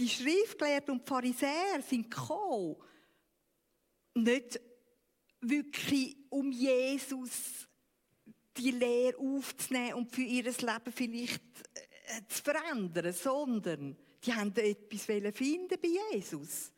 Die 0.00 0.08
Schriftgelehrten 0.08 0.94
und 0.94 1.06
Pharisäer 1.06 1.82
sind 1.86 2.10
gekommen, 2.10 2.76
nicht 4.14 4.58
wirklich 5.42 6.16
um 6.30 6.50
Jesus 6.50 7.68
die 8.56 8.70
Lehre 8.70 9.18
aufzunehmen 9.18 9.94
und 9.94 10.10
für 10.10 10.22
ihr 10.22 10.44
Leben 10.44 10.92
vielleicht 10.92 11.42
äh, 11.74 12.22
zu 12.28 12.42
verändern, 12.42 13.12
sondern 13.12 13.94
die 14.24 14.32
haben 14.32 14.56
etwas 14.56 15.02
finden 15.02 15.78
bei 15.80 15.88
Jesus. 16.12 16.72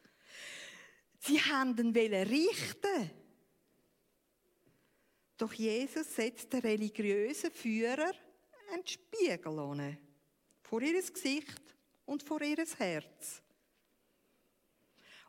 Sie 1.20 1.40
haben 1.40 1.78
ihn 1.78 2.14
richten. 2.14 3.10
Doch 5.36 5.52
Jesus 5.52 6.12
setzt 6.12 6.52
den 6.52 6.60
religiösen 6.60 7.52
Führer 7.52 8.12
einen 8.72 8.84
Spiegel. 8.84 9.98
Vor 10.62 10.82
ihr 10.82 11.00
Gesicht 11.00 11.71
und 12.04 12.22
vor 12.22 12.40
ihr 12.42 12.64
Herz. 12.78 13.42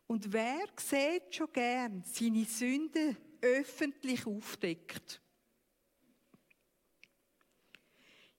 Und 0.08 0.32
wer 0.32 0.66
sieht 0.78 1.34
schon 1.34 1.52
gern 1.52 2.04
seine 2.06 2.46
Sünden 2.46 3.18
öffentlich 3.42 4.26
aufdeckt? 4.26 5.22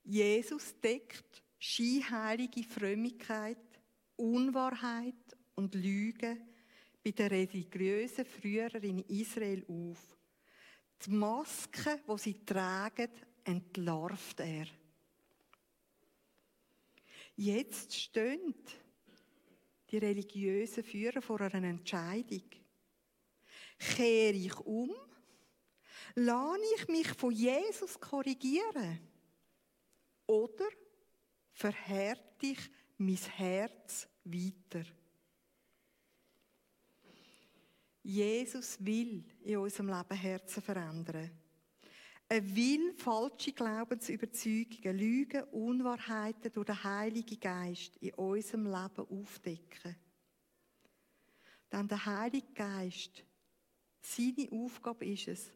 Jesus 0.04 0.78
deckt 0.80 1.42
scheinheilige 1.58 2.62
Frömmigkeit 2.62 3.58
Unwahrheit 4.16 5.14
und 5.54 5.74
Lüge 5.74 6.36
bei 7.02 7.10
den 7.10 7.26
religiösen 7.28 8.24
Führern 8.24 8.82
in 8.82 8.98
Israel 9.00 9.64
auf. 9.68 10.16
Die 11.04 11.10
Maske, 11.10 12.00
die 12.08 12.18
sie 12.18 12.44
tragen, 12.44 13.10
entlarvt 13.44 14.40
er. 14.40 14.66
Jetzt 17.36 17.94
stehen 17.94 18.54
die 19.90 19.98
religiösen 19.98 20.84
Führer 20.84 21.20
vor 21.20 21.40
einer 21.40 21.68
Entscheidung. 21.68 22.44
Kehre 23.78 24.36
ich 24.36 24.56
um? 24.60 24.94
Lade 26.14 26.62
ich 26.76 26.88
mich 26.88 27.08
von 27.08 27.32
Jesus 27.32 27.98
korrigieren? 27.98 29.00
Oder 30.26 30.66
verhärte 31.52 32.46
ich 32.46 32.70
mein 32.98 33.16
Herz 33.16 34.08
weiter? 34.24 34.84
Jesus 38.02 38.76
will 38.84 39.24
in 39.42 39.56
unserem 39.56 39.88
Leben 39.88 40.16
Herzen 40.16 40.62
verändern. 40.62 41.30
Er 42.28 42.56
will 42.56 42.94
falsche 42.96 43.52
Glaubensüberzeugungen, 43.52 44.98
Lügen, 44.98 45.44
Unwahrheiten 45.44 46.50
durch 46.52 46.66
den 46.66 46.82
Heiligen 46.82 47.38
Geist 47.38 47.96
in 47.98 48.14
unserem 48.14 48.64
Leben 48.64 49.06
aufdecken. 49.08 49.96
Denn 51.70 51.88
der 51.88 52.06
Heilige 52.06 52.52
Geist, 52.54 53.24
seine 54.00 54.50
Aufgabe 54.52 55.06
ist 55.06 55.28
es, 55.28 55.50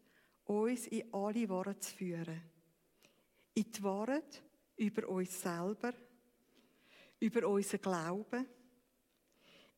uns 0.44 0.86
in 0.88 1.12
alle 1.12 1.48
Worte 1.48 1.78
zu 1.78 1.94
führen. 1.94 2.42
In 3.54 3.70
die 3.70 3.82
Worte 3.82 4.42
über 4.76 5.08
uns 5.08 5.40
selber, 5.40 5.92
über 7.20 7.48
unseren 7.48 7.80
Glauben, 7.80 8.46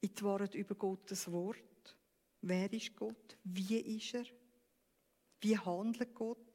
in 0.00 0.14
die 0.14 0.23
Worte 0.23 0.59
über 0.59 0.75
Gottes 0.75 1.30
Wort. 1.30 1.97
Wer 2.42 2.73
ist 2.73 2.97
Gott? 2.97 3.37
Wie 3.44 3.78
ist 3.78 4.14
er? 4.14 4.25
Wie 5.40 5.59
handelt 5.59 6.14
Gott? 6.14 6.50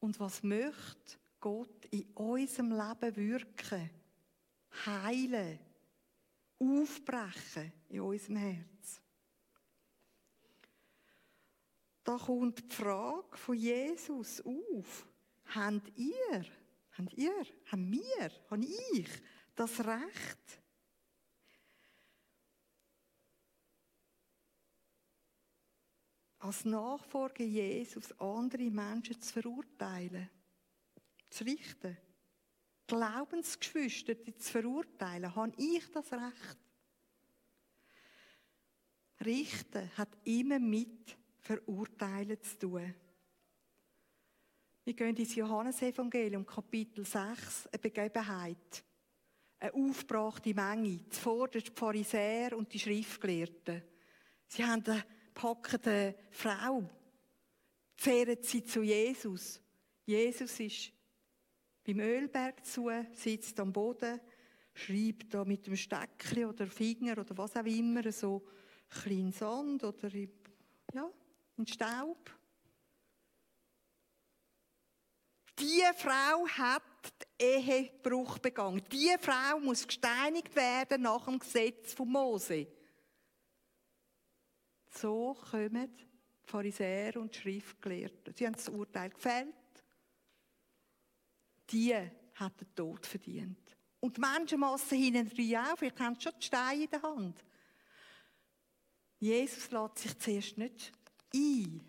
Und 0.00 0.18
was 0.18 0.42
möchte 0.42 1.18
Gott 1.38 1.84
in 1.90 2.04
unserem 2.14 2.72
Leben 2.72 3.16
wirken? 3.16 3.90
Heilen, 4.86 5.58
aufbrechen 6.58 7.72
in 7.88 8.00
unserem 8.00 8.36
Herz. 8.36 9.00
Da 12.02 12.16
kommt 12.16 12.58
die 12.58 12.74
Frage 12.74 13.36
von 13.36 13.54
Jesus 13.54 14.40
auf. 14.40 15.06
Habt 15.54 15.98
ihr, 15.98 16.44
habt 16.92 17.14
ihr, 17.14 17.46
haben 17.66 17.92
wir, 17.92 18.30
habe 18.50 18.64
ich 18.64 19.08
das 19.54 19.80
Recht, 19.80 20.60
als 26.40 26.64
Nachfolger 26.64 27.44
Jesus 27.44 28.18
andere 28.18 28.70
Menschen 28.70 29.20
zu 29.20 29.32
verurteilen, 29.32 30.28
zu 31.28 31.44
richten, 31.44 31.96
Glaubensgeschwister 32.86 34.14
zu 34.36 34.50
verurteilen, 34.50 35.34
habe 35.34 35.52
ich 35.56 35.86
das 35.92 36.12
Recht? 36.12 36.58
Richten 39.24 39.96
hat 39.96 40.16
immer 40.24 40.58
mit 40.58 41.16
Verurteilen 41.38 42.42
zu 42.42 42.58
tun. 42.58 42.94
Wir 44.84 44.94
gehen 44.94 45.14
ins 45.14 45.34
Johannesevangelium, 45.34 46.44
Kapitel 46.46 47.04
6, 47.04 47.68
eine 47.68 47.78
Begebenheit. 47.78 48.82
Eine 49.58 49.74
aufgebrachte 49.74 50.54
Menge, 50.54 51.06
zuvorderst 51.10 51.68
die 51.68 51.78
Pharisäer 51.78 52.56
und 52.56 52.72
die 52.72 52.78
Schriftgelehrten. 52.78 53.82
Sie 54.48 54.64
haben 54.64 54.82
eine 54.86 55.04
packende 55.34 56.14
Frau, 56.30 56.88
zehren 57.96 58.38
sie 58.42 58.64
zu 58.64 58.82
Jesus. 58.82 59.60
Jesus 60.04 60.58
ist 60.60 60.92
beim 61.84 62.00
Ölberg 62.00 62.64
zu, 62.64 62.90
sitzt 63.12 63.58
am 63.60 63.72
Boden, 63.72 64.20
schreibt 64.74 65.34
da 65.34 65.44
mit 65.44 65.66
dem 65.66 65.76
Steckchen 65.76 66.46
oder 66.46 66.66
Finger 66.66 67.18
oder 67.18 67.36
was 67.36 67.56
auch 67.56 67.64
immer, 67.64 68.10
so 68.12 68.46
kleinen 68.88 69.32
Sand 69.32 69.84
oder 69.84 70.08
ja, 70.92 71.10
in 71.56 71.66
Staub. 71.66 72.30
Die 75.58 75.82
Frau 75.94 76.46
hat 76.48 76.82
Ehebruch 77.38 78.38
begangen. 78.38 78.82
Die 78.90 79.14
Frau 79.20 79.60
muss 79.60 79.86
gesteinigt 79.86 80.54
werden 80.56 81.02
nach 81.02 81.26
dem 81.26 81.38
Gesetz 81.38 81.92
von 81.92 82.08
Mose. 82.08 82.66
So 84.90 85.36
kommen 85.50 85.90
Pharisäer 86.42 87.16
und 87.16 87.34
die 87.34 87.38
Schriftgelehrten. 87.38 88.34
Sie 88.34 88.46
haben 88.46 88.54
das 88.54 88.68
Urteil 88.68 89.10
gefällt. 89.10 89.54
Die 91.70 91.94
hat 91.94 92.60
den 92.60 92.74
Tod 92.74 93.06
verdient. 93.06 93.76
Und 94.00 94.16
die 94.16 94.20
Menschenmasse 94.20 94.96
hinten 94.96 95.56
auch, 95.56 95.76
vielleicht 95.76 96.00
haben 96.00 96.16
sie 96.16 96.22
schon 96.22 96.32
die 96.40 96.46
Steine 96.46 96.84
in 96.84 96.90
der 96.90 97.02
Hand. 97.02 97.44
Jesus 99.18 99.70
lässt 99.70 99.98
sich 99.98 100.18
zuerst 100.18 100.58
nicht 100.58 100.92
ein 101.34 101.80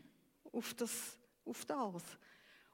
auf 0.51 0.73
das. 0.73 1.17
Auf 1.45 1.65
das. 1.65 2.03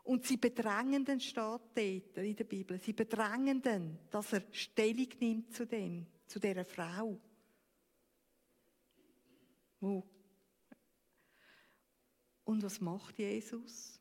Und 0.04 0.26
sie 0.26 0.38
bedrängen 0.38 1.06
den 1.06 1.20
Staat 1.20 1.78
in 1.78 2.36
der 2.36 2.44
Bibel. 2.44 2.80
Sie 2.80 2.94
bedrängen 2.94 3.62
den, 3.62 4.00
dass 4.10 4.34
er 4.34 4.44
Stellung 4.52 5.08
nimmt 5.20 5.54
zu 5.54 5.66
dem, 5.66 6.06
zu 6.26 6.40
dieser 6.40 6.66
Frau. 6.66 7.20
Wo? 9.80 10.04
Und 12.48 12.64
was 12.64 12.80
macht 12.80 13.18
Jesus? 13.18 14.00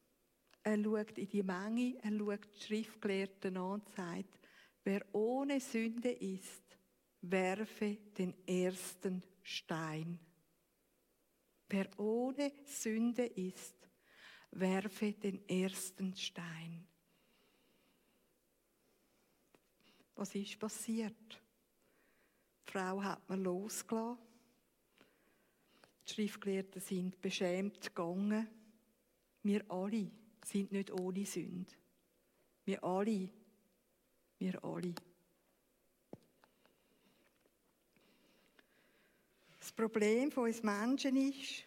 Er 0.63 0.81
schaut 0.81 1.19
in 1.19 1.29
die 1.29 1.43
Menge, 1.43 1.99
er 2.01 2.17
schaut 2.17 2.45
die 2.55 2.61
Schriftgelehrten 2.61 3.57
an 3.57 3.73
und 3.73 3.89
sagt, 3.89 4.39
wer 4.85 5.05
ohne 5.13 5.59
Sünde 5.59 6.13
ist, 6.13 6.63
werfe 7.23 7.97
den 8.17 8.35
ersten 8.47 9.25
Stein. 9.43 10.21
Wer 11.69 11.89
ohne 11.99 12.53
Sünde 12.65 13.27
ist, 13.27 13.75
werfe 14.53 15.13
den 15.13 15.49
ersten 15.49 16.15
Stein. 16.15 16.87
Was 20.15 20.33
ist 20.37 20.57
passiert? 20.61 21.43
Die 22.65 22.71
Frau 22.71 23.03
hat 23.03 23.29
man 23.29 23.43
losgelassen. 23.43 24.36
Die 26.09 26.12
Schriftgelehrten 26.14 26.81
sind 26.81 27.21
beschämt 27.21 27.83
gegangen. 27.83 28.49
Wir 29.42 29.64
alle 29.71 30.11
sind 30.45 30.73
nicht 30.73 30.90
ohne 30.92 31.27
Sünde. 31.27 31.73
Wir 32.64 32.83
alle. 32.85 33.29
Wir 34.38 34.64
alle. 34.64 34.95
Das 39.59 39.73
Problem 39.73 40.31
von 40.31 40.45
uns 40.45 40.62
Menschen 40.62 41.16
ist, 41.16 41.64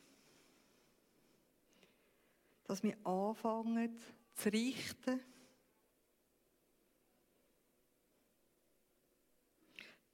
dass 2.64 2.82
wir 2.84 2.96
anfangen 3.06 3.98
zu 4.36 4.50
richten, 4.50 5.20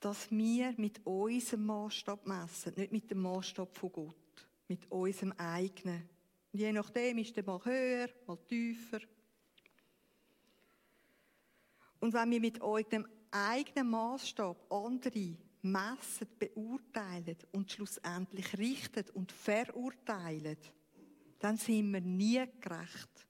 dass 0.05 0.29
wir 0.29 0.71
mit 0.77 1.03
unserem 1.03 1.65
Maßstab 1.65 2.27
messen, 2.27 2.73
nicht 2.77 2.91
mit 2.91 3.09
dem 3.09 3.23
Maßstab 3.23 3.75
von 3.75 3.91
Gott, 3.91 4.47
mit 4.67 4.85
unserem 4.91 5.31
eigenen. 5.31 6.07
Und 6.53 6.59
je 6.59 6.71
nachdem 6.71 7.17
ist 7.17 7.35
der 7.35 7.43
mal 7.43 7.59
höher, 7.65 8.09
mal 8.27 8.37
tiefer. 8.47 8.99
Und 11.99 12.13
wenn 12.13 12.29
wir 12.29 12.39
mit 12.39 12.61
unserem 12.61 13.07
eigenen 13.31 13.89
Maßstab 13.89 14.71
andere 14.71 15.37
messen, 15.63 16.27
beurteilen 16.37 17.37
und 17.53 17.71
schlussendlich 17.71 18.55
richten 18.59 19.09
und 19.15 19.31
verurteilen, 19.31 20.59
dann 21.39 21.57
sind 21.57 21.91
wir 21.91 22.01
nie 22.01 22.45
gerecht. 22.61 23.27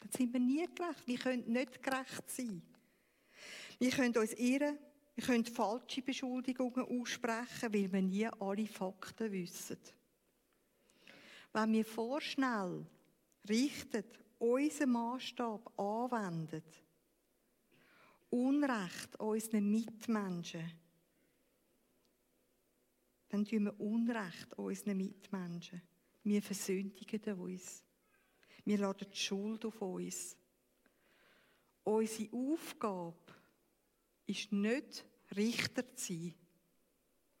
Dann 0.00 0.10
sind 0.10 0.32
wir 0.32 0.40
nie 0.40 0.66
gerecht. 0.74 1.06
Wir 1.06 1.18
können 1.18 1.52
nicht 1.52 1.80
gerecht 1.80 2.28
sein. 2.28 2.60
Wir 3.78 3.90
können 3.92 4.16
uns 4.16 4.32
irren, 4.32 4.78
wir 5.18 5.24
können 5.24 5.44
falsche 5.44 6.00
Beschuldigungen 6.00 6.86
aussprechen, 6.86 7.72
weil 7.72 7.92
wir 7.92 8.02
nie 8.02 8.28
alle 8.38 8.68
Fakten 8.68 9.32
wissen. 9.32 9.80
Wenn 11.52 11.72
wir 11.72 11.84
vorschnell 11.84 12.86
richten, 13.48 14.04
unseren 14.38 14.90
Maßstab 14.90 15.76
anwenden, 15.76 16.62
Unrecht 18.30 19.18
unseren 19.18 19.68
Mitmenschen, 19.68 20.70
dann 23.28 23.44
tun 23.44 23.64
wir 23.64 23.80
Unrecht 23.80 24.56
unseren 24.56 24.98
Mitmenschen. 24.98 25.82
Wir 26.22 26.42
versündigen 26.42 27.40
uns. 27.40 27.82
Wir 28.64 28.78
laden 28.78 29.08
die 29.10 29.18
Schuld 29.18 29.64
auf 29.64 29.82
uns. 29.82 30.36
Unsere 31.82 32.32
Aufgabe 32.32 33.34
ist 34.28 34.52
nicht, 34.52 35.07
Richter 35.36 35.86
zu 35.94 36.12
sein. 36.12 36.34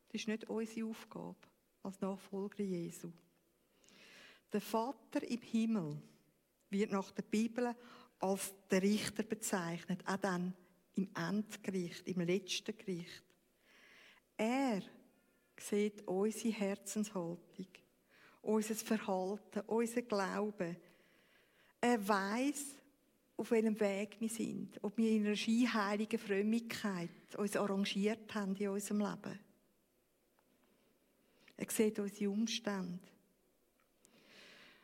Das 0.08 0.20
ist 0.22 0.28
nicht 0.28 0.48
unsere 0.48 0.88
Aufgabe 0.88 1.36
als 1.82 2.00
Nachfolger 2.00 2.62
Jesu. 2.62 3.12
Der 4.52 4.60
Vater 4.60 5.22
im 5.28 5.42
Himmel 5.42 6.00
wird 6.70 6.92
nach 6.92 7.10
der 7.10 7.22
Bibel 7.22 7.74
als 8.20 8.52
der 8.70 8.82
Richter 8.82 9.22
bezeichnet, 9.22 10.02
auch 10.06 10.16
dann 10.16 10.54
im 10.94 11.08
Endgericht, 11.14 12.06
im 12.08 12.20
letzten 12.20 12.76
Gericht. 12.76 13.24
Er 14.36 14.82
sieht 15.58 16.06
unsere 16.06 16.54
Herzenshaltung, 16.54 17.68
unser 18.42 18.74
Verhalten, 18.74 19.60
unser 19.66 20.02
Glauben. 20.02 20.76
Er 21.80 22.08
weiß, 22.08 22.77
auf 23.38 23.52
welchem 23.52 23.78
Weg 23.78 24.16
wir 24.18 24.28
sind, 24.28 24.82
ob 24.82 24.98
wir 24.98 25.12
in 25.12 25.24
einer 25.24 25.36
skiheiligen 25.36 26.18
Frömmigkeit 26.18 27.08
uns 27.36 27.56
arrangiert 27.56 28.34
haben 28.34 28.56
in 28.56 28.68
unserem 28.68 28.98
Leben. 28.98 29.38
Er 31.56 31.70
sieht 31.70 32.00
unsere 32.00 32.30
Umstände. 32.30 32.98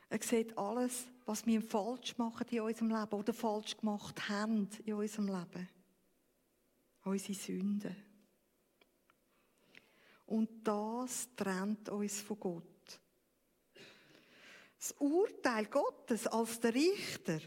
Er 0.08 0.22
sieht 0.22 0.56
alles, 0.56 1.06
was 1.26 1.44
wir 1.44 1.60
falsch 1.62 2.16
machen 2.16 2.46
in 2.48 2.60
unserem 2.60 2.90
Leben 2.90 3.12
oder 3.12 3.32
falsch 3.32 3.76
gemacht 3.76 4.28
haben 4.28 4.68
in 4.84 4.94
unserem 4.94 5.26
Leben. 5.26 5.68
Unsere 7.02 7.34
Sünden. 7.34 7.96
Und 10.26 10.48
das 10.62 11.28
trennt 11.34 11.88
uns 11.88 12.20
von 12.20 12.38
Gott. 12.38 13.00
Das 14.78 14.92
Urteil 14.92 15.66
Gottes 15.66 16.28
als 16.28 16.60
der 16.60 16.72
Richter 16.72 17.40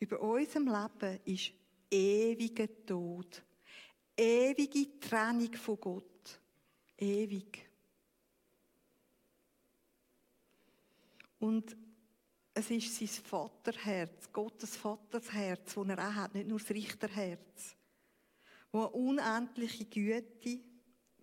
über 0.00 0.20
unserem 0.20 0.66
Leben 0.66 1.20
ist 1.24 1.52
ewiger 1.90 2.68
Tod. 2.86 3.42
Ewige 4.16 4.98
Trennung 4.98 5.52
von 5.54 5.78
Gott. 5.78 6.40
Ewig. 6.96 7.70
Und 11.38 11.76
es 12.52 12.70
ist 12.70 12.96
sein 12.96 13.08
Vaterherz, 13.08 14.30
Gottes 14.32 14.76
Vatersherz, 14.76 15.74
das 15.74 15.88
er 15.88 15.98
auch 15.98 16.14
hat, 16.14 16.34
nicht 16.34 16.48
nur 16.48 16.58
das 16.58 16.70
Richterherz, 16.70 17.76
wo 18.72 18.84
unendliche 18.84 19.86
Güte, 19.86 20.60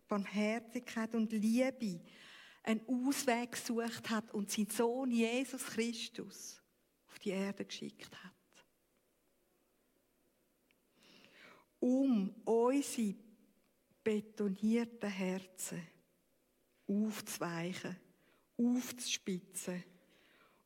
Barmherzigkeit 0.07 1.13
und 1.13 1.31
Liebe 1.31 2.01
einen 2.63 2.81
Ausweg 2.87 3.51
gesucht 3.51 4.09
hat 4.09 4.33
und 4.33 4.49
seinen 4.49 4.69
Sohn 4.69 5.11
Jesus 5.11 5.63
Christus 5.65 6.61
auf 7.07 7.19
die 7.19 7.29
Erde 7.29 7.65
geschickt 7.65 8.11
hat. 8.23 8.36
Um 11.79 12.33
unsere 12.43 13.15
betonierten 14.03 15.09
Herzen 15.09 15.81
aufzuweichen, 16.87 17.95
aufzuspitzen 18.57 19.83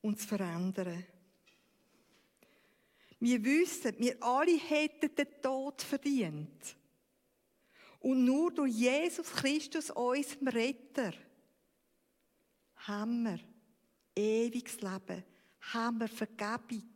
und 0.00 0.20
zu 0.20 0.28
verändern. 0.28 1.04
Wir 3.18 3.44
wissen, 3.44 3.94
wir 3.98 4.22
alle 4.22 4.58
hätten 4.58 5.14
den 5.14 5.40
Tod 5.40 5.82
verdient. 5.82 6.76
Und 8.00 8.24
nur 8.24 8.52
durch 8.52 8.72
Jesus 8.72 9.30
Christus, 9.30 9.90
unserem 9.90 10.48
Retter, 10.48 11.12
haben 12.74 13.22
wir 13.22 13.38
ewiges 14.16 14.80
Leben, 14.80 15.22
haben 15.72 16.00
wir 16.00 16.08
Vergebung, 16.08 16.90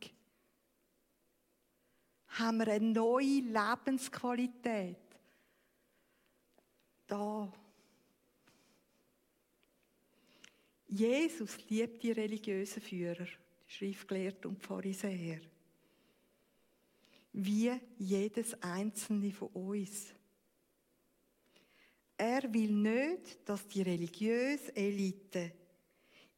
haben 2.39 2.59
wir 2.59 2.67
eine 2.67 2.91
neue 2.91 3.41
Lebensqualität. 3.41 4.97
Da. 7.07 7.51
Jesus 10.87 11.57
liebt 11.69 12.03
die 12.03 12.11
religiösen 12.11 12.81
Führer, 12.81 13.25
die 13.25 13.71
Schriftgelehrten 13.71 14.51
und 14.51 14.61
Pharisäer. 14.61 15.41
Wie 17.33 17.71
jedes 17.97 18.61
einzelne 18.61 19.31
von 19.31 19.49
uns. 19.49 20.13
Er 22.17 22.51
will 22.51 22.71
nicht, 22.71 23.47
dass 23.47 23.67
die 23.67 23.83
religiöse 23.83 24.75
Elite 24.75 25.51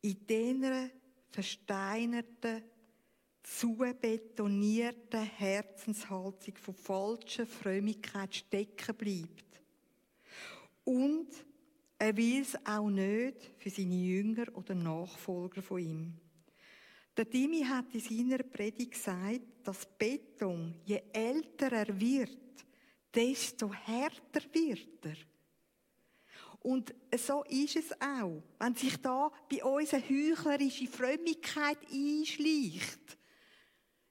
in 0.01 0.27
dieser 0.27 0.89
versteinerten, 1.31 2.63
zubetonierten 3.57 5.23
Herzenshaltung 5.23 6.55
von 6.55 6.73
falscher 6.75 7.45
Frömmigkeit 7.45 8.35
stecken 8.35 8.95
bleibt. 8.95 9.61
Und 10.83 11.27
er 11.97 12.15
will 12.15 12.41
es 12.41 12.55
auch 12.65 12.89
nicht 12.89 13.51
für 13.57 13.69
seine 13.69 13.95
Jünger 13.95 14.45
oder 14.55 14.75
Nachfolger 14.75 15.61
von 15.61 15.79
ihm. 15.79 16.13
Der 17.17 17.29
Timi 17.29 17.63
hat 17.63 17.93
in 17.93 17.99
seiner 17.99 18.43
Predigt 18.43 18.91
gesagt, 18.91 19.41
dass 19.63 19.85
Beton, 19.97 20.75
je 20.85 21.01
älter 21.11 21.71
er 21.71 21.99
wird, 21.99 22.37
desto 23.13 23.73
härter 23.73 24.41
wird 24.53 25.05
er. 25.05 25.17
Und 26.61 26.93
so 27.17 27.43
ist 27.45 27.75
es 27.75 27.91
auch. 28.01 28.43
Wenn 28.59 28.75
sich 28.75 28.97
da 28.97 29.31
bei 29.49 29.63
uns 29.63 29.93
eine 29.93 30.03
heuchlerische 30.03 30.87
Frömmigkeit 30.87 31.79
einschleicht, 31.91 33.08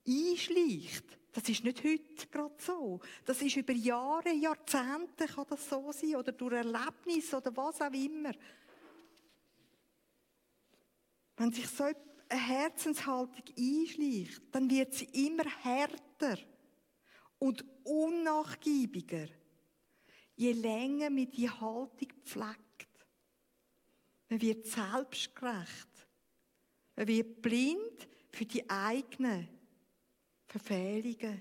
einschleicht, 0.09 1.05
das 1.33 1.49
ist 1.49 1.63
nicht 1.63 1.85
heute 1.85 2.27
gerade 2.31 2.55
so. 2.59 3.01
Das 3.25 3.43
ist 3.43 3.57
über 3.57 3.73
Jahre, 3.73 4.33
Jahrzehnte 4.33 5.27
kann 5.27 5.47
das 5.49 5.69
so 5.69 5.93
sein 5.93 6.17
oder 6.17 6.33
durch 6.33 6.55
Erlebnis 6.55 7.33
oder 7.35 7.55
was 7.57 7.81
auch 7.81 7.93
immer. 7.93 8.33
Wenn 11.37 11.53
sich 11.53 11.69
so 11.69 11.85
eine 11.85 11.95
Herzenshaltung 12.29 13.45
einschleicht, 13.57 14.43
dann 14.51 14.69
wird 14.69 14.95
sie 14.95 15.09
immer 15.27 15.45
härter 15.63 16.39
und 17.39 17.65
unnachgiebiger 17.85 19.29
je 20.39 20.53
länger 20.53 21.11
man 21.11 21.31
die 21.31 21.51
Haltung 21.51 22.09
pflegt. 22.25 23.07
Man 24.29 24.41
wird 24.41 24.67
selbstgerecht. 24.67 25.89
Man 26.95 27.09
wird 27.09 27.43
blind 27.43 28.09
für 28.31 28.47
die 28.47 28.69
eigenen 28.71 29.49
Verfehlungen. 30.49 31.41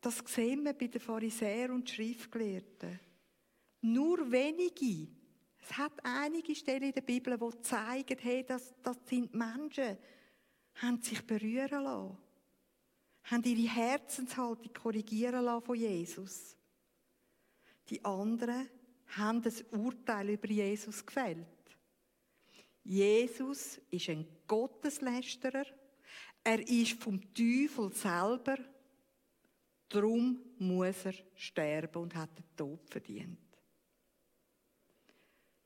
Das 0.00 0.22
sehen 0.26 0.64
wir 0.64 0.74
bei 0.74 0.86
den 0.86 1.00
Pharisäern 1.00 1.72
und 1.72 1.90
Schriftgelehrten. 1.90 3.00
Nur 3.80 4.30
wenige. 4.30 5.08
Es 5.60 5.76
hat 5.76 5.92
einige 6.04 6.54
Stellen 6.54 6.84
in 6.84 6.92
der 6.92 7.00
Bibel, 7.00 7.36
die 7.36 7.62
zeigen, 7.62 8.16
hey, 8.20 8.44
das, 8.44 8.74
das 8.82 8.96
sind 9.06 9.34
Menschen, 9.34 9.98
haben 10.74 11.02
sich 11.02 11.26
berühren 11.26 11.82
lassen 11.82 12.16
haben 13.30 13.44
ihre 13.44 13.74
Herzenshaltung 13.74 14.72
korrigieren 14.72 15.44
lassen 15.44 15.66
von 15.66 15.76
Jesus. 15.76 16.56
Die 17.90 18.04
anderen 18.04 18.68
haben 19.16 19.42
das 19.42 19.62
Urteil 19.70 20.30
über 20.30 20.48
Jesus 20.48 21.04
gefällt. 21.04 21.46
Jesus 22.88 23.78
ist 23.90 24.08
ein 24.08 24.26
Gotteslästerer. 24.46 25.66
Er 26.42 26.66
ist 26.66 27.02
vom 27.02 27.20
Teufel 27.34 27.92
selber. 27.92 28.56
Darum 29.90 30.40
muss 30.58 31.04
er 31.04 31.12
sterben 31.34 32.02
und 32.02 32.14
hat 32.14 32.30
den 32.38 32.56
Tod 32.56 32.88
verdient. 32.88 33.38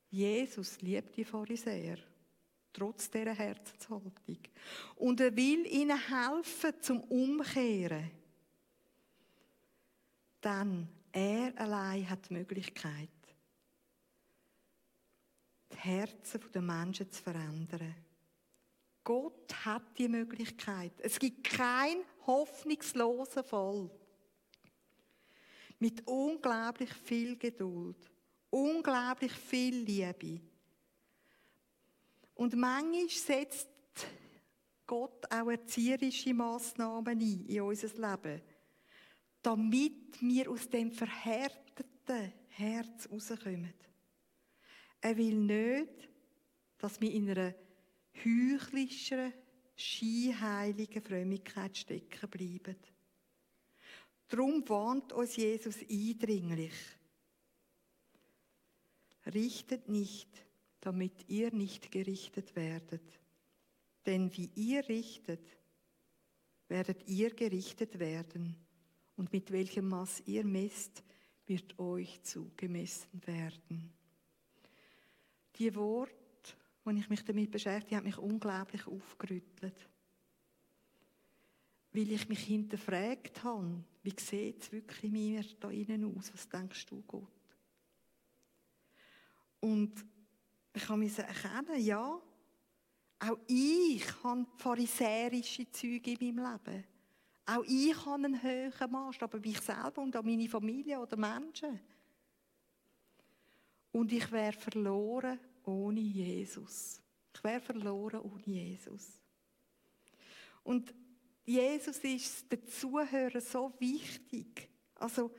Jesus 0.09 0.81
liebt 0.81 1.15
die 1.15 1.23
Pharisäer 1.23 1.97
trotz 2.73 3.09
dieser 3.09 3.33
Herzenshaltung. 3.33 4.39
Und 4.95 5.21
er 5.21 5.33
will 5.33 5.65
ihnen 5.65 5.97
helfen 5.97 6.73
zum 6.81 6.99
Umkehren. 7.03 8.11
Dann, 10.41 10.89
er 11.13 11.57
allein 11.57 12.09
hat 12.09 12.29
die 12.29 12.33
Möglichkeit, 12.33 13.07
die 15.73 15.77
Herzen 15.77 16.41
der 16.53 16.61
Menschen 16.61 17.11
zu 17.11 17.21
verändern. 17.21 17.95
Gott 19.03 19.53
hat 19.65 19.97
die 19.97 20.07
Möglichkeit. 20.07 20.93
Es 20.99 21.19
gibt 21.19 21.43
kein 21.43 21.97
hoffnungslosen 22.25 23.43
Fall. 23.43 23.89
Mit 25.79 26.07
unglaublich 26.07 26.93
viel 26.93 27.37
Geduld, 27.37 28.09
unglaublich 28.49 29.33
viel 29.33 29.75
Liebe 29.83 30.39
und 32.35 32.55
manchmal 32.55 33.09
setzt 33.09 33.69
Gott 34.85 35.25
auch 35.31 35.49
erzieherische 35.49 36.33
Massnahmen 36.33 37.19
ein 37.19 37.45
in 37.45 37.61
unser 37.61 37.87
Leben, 37.87 38.41
damit 39.41 40.21
wir 40.21 40.51
aus 40.51 40.69
dem 40.69 40.91
verhärteten 40.91 42.33
Herz 42.49 43.07
rauskommen. 43.09 43.73
Er 45.03 45.17
will 45.17 45.35
nicht, 45.35 46.09
dass 46.77 47.01
wir 47.01 47.11
in 47.11 47.29
einer 47.29 47.53
heuchlischen, 48.23 49.33
skiheiligen 49.77 51.01
Frömmigkeit 51.01 51.75
stecken 51.75 52.29
bleiben. 52.29 52.77
Darum 54.29 54.67
warnt 54.69 55.11
uns 55.11 55.35
Jesus 55.35 55.75
eindringlich. 55.81 56.73
Richtet 59.25 59.89
nicht, 59.89 60.29
damit 60.79 61.27
ihr 61.27 61.53
nicht 61.53 61.91
gerichtet 61.91 62.55
werdet. 62.55 63.19
Denn 64.05 64.33
wie 64.37 64.51
ihr 64.55 64.87
richtet, 64.87 65.45
werdet 66.69 67.09
ihr 67.09 67.35
gerichtet 67.35 67.99
werden. 67.99 68.55
Und 69.17 69.33
mit 69.33 69.51
welchem 69.51 69.89
Maß 69.89 70.23
ihr 70.27 70.45
messt, 70.45 71.03
wird 71.45 71.77
euch 71.77 72.23
zugemessen 72.23 73.21
werden. 73.25 73.91
Die 75.57 75.73
Worte, 75.75 76.13
als 76.85 76.99
ich 76.99 77.09
mich 77.09 77.23
damit 77.23 77.51
beschäftige, 77.51 77.97
haben 77.97 78.05
mich 78.05 78.17
unglaublich 78.17 78.85
aufgerüttelt. 78.87 79.89
Weil 81.91 82.11
ich 82.11 82.27
mich 82.27 82.39
hinterfragt 82.39 83.43
habe, 83.43 83.83
wie 84.01 84.13
sieht 84.19 84.63
es 84.63 84.71
wirklich 84.71 85.03
in 85.03 85.11
mir 85.11 85.45
da 85.59 85.69
innen 85.69 86.17
aus? 86.17 86.33
Was 86.33 86.49
denkst 86.49 86.85
du, 86.87 87.03
Gott? 87.07 87.27
Und 89.59 90.03
ich 90.73 90.89
habe 90.89 90.99
mich 90.99 91.17
erkennen, 91.17 91.79
ja, 91.79 92.19
auch 93.19 93.39
ich 93.47 94.23
habe 94.23 94.45
pharisäische 94.57 95.69
Züge 95.71 96.11
in 96.19 96.35
meinem 96.35 96.59
Leben. 96.65 96.83
Auch 97.45 97.63
ich 97.65 98.05
habe 98.05 98.15
einen 98.15 98.41
höheren 98.41 98.91
Maßstab, 98.91 99.35
aber 99.35 99.45
ich 99.45 99.61
selber 99.61 100.01
und 100.01 100.15
auch 100.15 100.23
meine 100.23 100.49
Familie 100.49 100.99
oder 100.99 101.15
Menschen. 101.15 101.79
Und 103.93 104.11
ich 104.11 104.29
wäre 104.31 104.53
verloren 104.53 105.39
ohne 105.63 106.01
Jesus. 106.01 106.99
Ich 107.33 107.43
wäre 107.43 107.61
verloren 107.61 108.21
ohne 108.21 108.43
Jesus. 108.45 109.21
Und 110.63 110.93
Jesus 111.45 111.97
ist 111.99 112.51
den 112.51 112.65
Zuhörern 112.67 113.41
so 113.41 113.71
wichtig. 113.79 114.69
Also, 114.95 115.31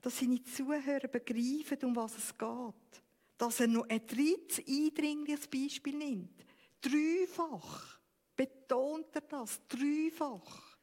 dass 0.00 0.18
seine 0.18 0.42
Zuhörer 0.42 1.08
begreifen, 1.08 1.78
um 1.82 1.96
was 1.96 2.16
es 2.16 2.38
geht. 2.38 3.02
Dass 3.36 3.60
er 3.60 3.66
noch 3.66 3.88
ein 3.88 4.06
drittes 4.06 4.62
eindringliches 4.66 5.48
Beispiel 5.48 5.96
nimmt. 5.96 6.44
Dreifach 6.80 7.98
betont 8.36 9.14
er 9.14 9.22
das. 9.22 9.60
Dreifach. 9.66 10.78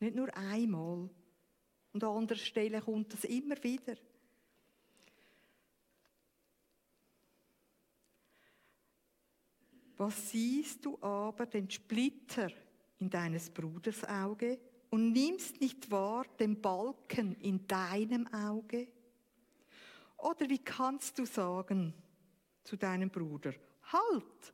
Nicht 0.00 0.16
nur 0.16 0.34
einmal. 0.36 1.08
Und 1.92 2.04
an 2.04 2.16
anderer 2.16 2.38
Stelle 2.38 2.80
kommt 2.80 3.12
das 3.12 3.24
immer 3.24 3.62
wieder. 3.62 3.96
Was 9.98 10.30
siehst 10.30 10.84
du 10.84 10.96
aber 11.02 11.46
den 11.46 11.68
Splitter 11.68 12.48
in 13.00 13.10
deines 13.10 13.50
Bruders 13.50 14.04
Auge 14.04 14.58
und 14.90 15.12
nimmst 15.12 15.60
nicht 15.60 15.90
wahr 15.90 16.24
den 16.38 16.60
Balken 16.60 17.34
in 17.40 17.66
deinem 17.66 18.26
Auge? 18.32 18.88
Oder 20.16 20.48
wie 20.48 20.58
kannst 20.58 21.18
du 21.18 21.26
sagen 21.26 21.92
zu 22.64 22.76
deinem 22.76 23.10
Bruder, 23.10 23.54
halt, 23.92 24.52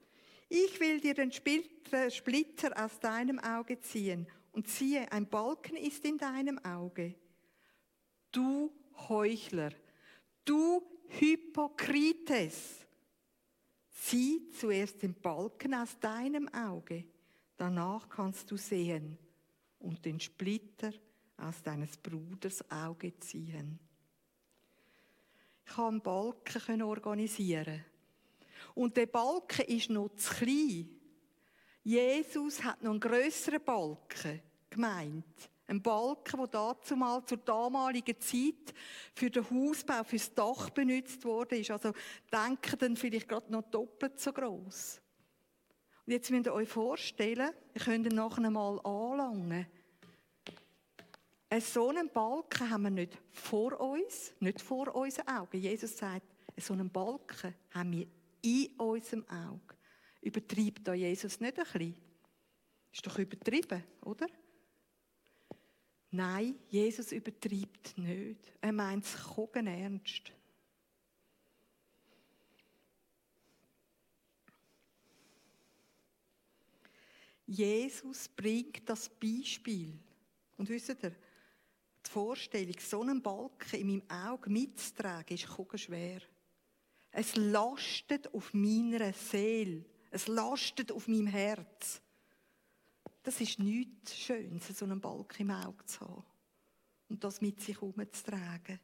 ich 0.49 0.79
will 0.81 1.01
dir 1.01 1.15
den 1.15 1.33
Splitter 1.33 2.85
aus 2.85 2.99
deinem 3.01 3.39
Auge 3.39 3.81
ziehen 3.81 4.27
und 4.53 4.69
siehe, 4.69 5.11
ein 5.11 5.29
Balken 5.29 5.77
ist 5.77 6.05
in 6.05 6.17
deinem 6.17 6.59
Auge. 6.65 7.15
Du 8.31 8.73
Heuchler, 9.09 9.73
du 10.45 10.83
Hypokrites, 11.09 12.84
zieh 13.95 14.51
zuerst 14.51 15.03
den 15.03 15.15
Balken 15.15 15.75
aus 15.75 15.99
deinem 15.99 16.49
Auge 16.49 17.05
Danach 17.57 18.09
kannst 18.09 18.51
du 18.51 18.57
sehen 18.57 19.17
und 19.79 20.05
den 20.05 20.19
Splitter 20.19 20.93
aus 21.37 21.63
deines 21.63 21.97
Bruders 21.97 22.69
Auge 22.71 23.19
ziehen. 23.21 23.79
Ich 25.67 25.75
kann 25.75 25.87
einen 25.95 26.03
Balken 26.03 26.83
organisieren. 26.83 27.85
Und 28.75 28.97
der 28.97 29.07
Balken 29.07 29.67
ist 29.67 29.91
noch 29.91 30.11
zu 30.17 30.35
klein. 30.35 30.89
Jesus 31.85 32.63
hat 32.65 32.83
noch 32.83 32.93
einen 32.93 33.01
grösseren 33.01 33.63
Balken 33.63 34.41
gemeint. 34.69 35.51
Ein 35.67 35.83
Balken, 35.83 36.39
der 36.39 36.47
dazu 36.49 36.95
mal 36.95 37.25
zur 37.25 37.39
damaligen 37.39 38.21
Zeit 38.21 38.75
für 39.15 39.31
den 39.31 39.49
Hausbau, 39.49 40.05
fürs 40.05 40.35
Dach 40.35 40.71
benutzt 40.71 41.25
wurde. 41.25 41.57
Also 41.57 41.93
denken 42.31 42.79
dann 42.79 42.97
vielleicht 42.97 43.29
gerade 43.29 43.51
noch 43.51 43.63
doppelt 43.63 44.21
so 44.21 44.33
groß. 44.33 45.01
Und 46.07 46.13
jetzt 46.13 46.31
müsst 46.31 46.47
ihr 46.47 46.53
euch 46.53 46.69
vorstellen, 46.69 47.51
ihr 47.75 47.81
könnt 47.81 48.07
ihn 48.07 48.15
nachher 48.15 48.51
mal 48.51 48.79
anlangen. 48.81 49.67
Einen 51.49 51.97
einen 51.97 52.11
Balken 52.11 52.69
haben 52.69 52.83
wir 52.83 52.91
nicht 52.91 53.17
vor 53.31 53.81
uns, 53.81 54.35
nicht 54.41 54.61
vor 54.61 54.95
unseren 54.95 55.29
Augen. 55.29 55.61
Jesus 55.61 55.97
sagt, 55.97 56.27
so 56.59 56.75
einen 56.75 56.91
Balken 56.91 57.55
haben 57.71 57.93
wir 57.93 58.07
in 58.43 58.75
unserem 58.77 59.25
Auge. 59.29 59.77
Übertreibt 60.21 60.87
da 60.87 60.95
Jesus 60.95 61.41
nicht 61.41 61.59
ein 61.59 61.65
bisschen? 61.65 61.97
Ist 62.93 63.07
doch 63.07 63.19
übertrieben, 63.19 63.83
oder? 64.03 64.27
Nein, 66.15 66.55
Jesus 66.69 67.11
übertreibt 67.11 67.99
nicht. 67.99 68.53
Er 68.61 68.71
meint 68.71 69.05
es 69.05 69.17
ernst. 69.53 70.33
Jesus 77.45 78.29
bringt 78.29 78.89
das 78.89 79.09
Beispiel. 79.09 79.99
Und 80.57 80.69
wisst 80.69 80.91
ihr, 80.91 80.95
die 80.95 82.09
Vorstellung, 82.09 82.77
so 82.79 83.01
einen 83.03 83.21
Balken 83.21 83.81
in 83.81 83.87
meinem 83.89 84.09
Auge 84.09 84.51
mitzutragen, 84.51 85.35
ist 85.35 85.49
schwer. 85.81 86.21
Es 87.11 87.35
lastet 87.35 88.33
auf 88.33 88.55
meiner 88.55 89.13
Seele. 89.13 89.85
Es 90.13 90.29
lastet 90.29 90.93
auf 90.93 91.09
meinem 91.09 91.27
Herz. 91.27 92.01
Das 93.25 93.41
ist 93.41 93.59
nichts 93.59 94.19
Schönes, 94.19 94.69
so 94.69 94.85
einen 94.85 95.01
Balken 95.01 95.43
im 95.43 95.51
Auge 95.51 95.85
zu 95.87 96.01
haben. 96.01 96.25
Und 97.09 97.25
das 97.25 97.41
mit 97.41 97.59
sich 97.59 97.75
herumzutragen. 97.75 98.79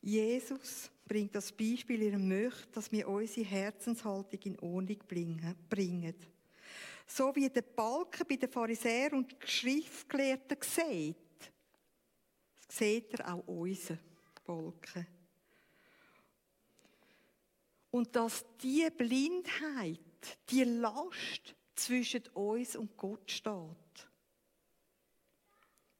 Jesus 0.00 0.90
bringt 1.06 1.34
das 1.34 1.52
Beispiel, 1.52 2.02
er 2.02 2.18
möchte, 2.18 2.72
dass 2.72 2.90
wir 2.90 3.06
unsere 3.06 3.46
Herzenshaltung 3.46 4.40
in 4.44 4.58
Ordnung 4.60 4.98
bringen. 5.06 6.16
So 7.06 7.36
wie 7.36 7.50
der 7.50 7.62
Balken 7.62 8.26
bei 8.26 8.36
den 8.36 8.50
Pharisäern 8.50 9.12
und 9.12 9.36
Schriftgelehrten 9.44 10.56
sieht, 10.62 11.52
sieht 12.66 13.12
er 13.12 13.34
auch 13.34 13.46
unseren 13.46 14.00
Balken. 14.42 15.06
Und 17.90 18.16
dass 18.16 18.44
die 18.62 18.88
Blindheit, 18.96 20.38
die 20.48 20.64
Last 20.64 21.54
zwischen 21.84 22.26
uns 22.34 22.76
und 22.76 22.96
Gott 22.96 23.30
steht. 23.30 24.08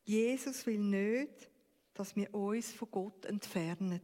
Jesus 0.04 0.66
will 0.66 0.78
nicht, 0.78 1.50
dass 1.92 2.14
wir 2.16 2.34
uns 2.34 2.72
von 2.72 2.90
Gott 2.90 3.24
entfernen. 3.26 4.00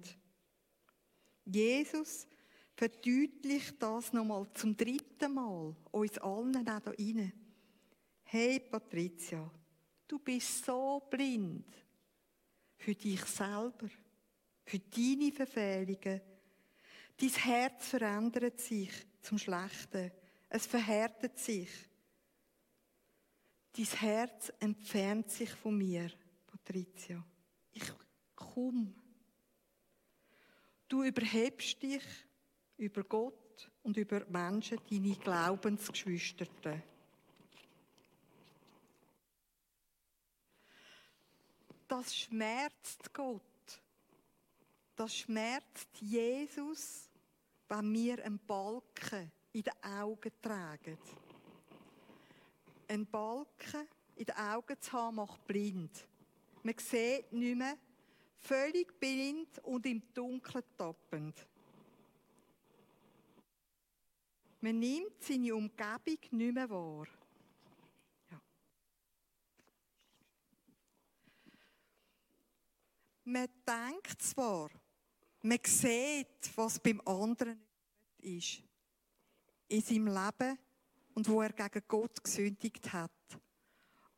Jesus 1.45 2.27
verdeutlicht 2.75 3.83
das 3.83 4.13
nochmal 4.13 4.47
zum 4.55 4.77
dritten 4.77 5.35
Mal, 5.35 5.75
uns 5.91 6.19
allen 6.19 6.69
auch 6.69 6.95
hier 6.97 7.17
rein. 7.17 7.33
Hey 8.23 8.61
Patricia, 8.61 9.51
du 10.07 10.19
bist 10.19 10.65
so 10.65 11.03
blind 11.11 11.67
für 12.77 12.95
dich 12.95 13.23
selber, 13.25 13.89
für 14.65 14.79
deine 14.79 15.33
Verfehlungen. 15.33 16.21
Dein 17.17 17.29
Herz 17.29 17.89
verändert 17.89 18.61
sich 18.61 18.91
zum 19.21 19.37
Schlechten. 19.37 20.13
Es 20.53 20.67
verhärtet 20.67 21.39
sich. 21.39 21.71
Dein 23.73 23.85
Herz 23.87 24.53
entfernt 24.59 25.31
sich 25.31 25.51
von 25.51 25.79
mir, 25.79 26.11
Patricia. 26.45 27.25
Ich 27.73 27.85
komm. 28.35 28.93
Du 30.89 31.05
überhebst 31.05 31.81
dich 31.81 32.03
über 32.77 33.05
Gott 33.05 33.71
und 33.85 33.97
über 33.97 34.27
Menschen, 34.27 34.81
deine 34.91 35.15
Glaubensgeschwisterten. 35.15 36.83
Das 41.87 42.17
schmerzt 42.17 43.15
Gott. 43.15 43.41
Das 44.97 45.15
schmerzt 45.15 45.89
Jesus, 46.01 47.09
wenn 47.69 47.93
wir 47.93 48.25
einen 48.25 48.41
Balken 48.41 49.31
in 49.53 49.63
den 49.63 49.83
Augen 49.83 50.33
tragen. 50.41 50.99
Ein 52.89 53.07
Balken 53.07 53.89
in 54.17 54.25
den 54.25 54.37
Augen 54.37 54.81
zu 54.81 54.93
haben, 54.93 55.17
macht 55.17 55.47
blind. 55.47 56.07
Man 56.63 56.75
sieht 56.79 57.33
nicht 57.33 57.57
mehr, 57.57 57.79
völlig 58.39 58.99
blind 58.99 59.59
und 59.61 59.87
im 59.87 60.03
Dunkeln 60.13 60.65
tappend. 60.77 61.47
Man 64.61 64.79
nimmt 64.79 65.23
seine 65.23 65.55
Umgebung 65.55 66.19
nicht 66.33 66.55
mehr 66.55 66.69
wahr. 66.69 67.07
Ja. 68.31 68.41
man 73.25 73.49
denkt 73.67 74.21
zwar, 74.21 74.71
man 75.43 75.59
sieht, 75.65 76.51
was 76.57 76.79
beim 76.79 77.01
anderen 77.07 77.59
ist, 78.19 78.63
in 79.71 79.81
seinem 79.81 80.09
Leben 80.09 80.59
und 81.15 81.29
wo 81.29 81.43
er 81.43 81.53
gegen 81.53 81.87
Gott 81.87 82.23
gesündigt 82.23 82.93
hat. 82.93 83.11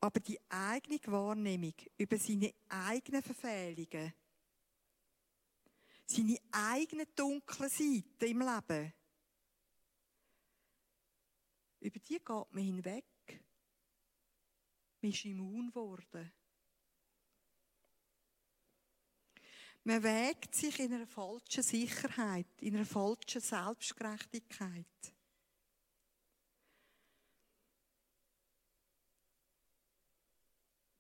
Aber 0.01 0.19
die 0.19 0.41
eigene 0.49 0.99
Wahrnehmung 1.07 1.75
über 1.97 2.17
seine 2.17 2.53
eigenen 2.69 3.23
Verfehlungen, 3.23 4.13
seine 6.07 6.39
eigenen 6.51 7.07
dunklen 7.15 7.69
Seiten 7.69 8.25
im 8.25 8.41
Leben, 8.41 8.93
über 11.81 11.99
die 11.99 12.19
geht 12.19 12.29
man 12.29 12.65
hinweg. 12.65 13.05
Man 15.01 15.11
ist 15.11 15.25
immun 15.25 15.69
geworden. 15.69 16.33
Man 19.85 20.03
wägt 20.03 20.55
sich 20.55 20.79
in 20.79 20.93
einer 20.95 21.09
falschen 21.09 21.63
Sicherheit, 21.65 22.47
in 22.61 22.77
einer 22.77 22.87
falschen 22.87 23.41
Selbstgerechtigkeit. 23.41 24.87
Die 25.03 25.13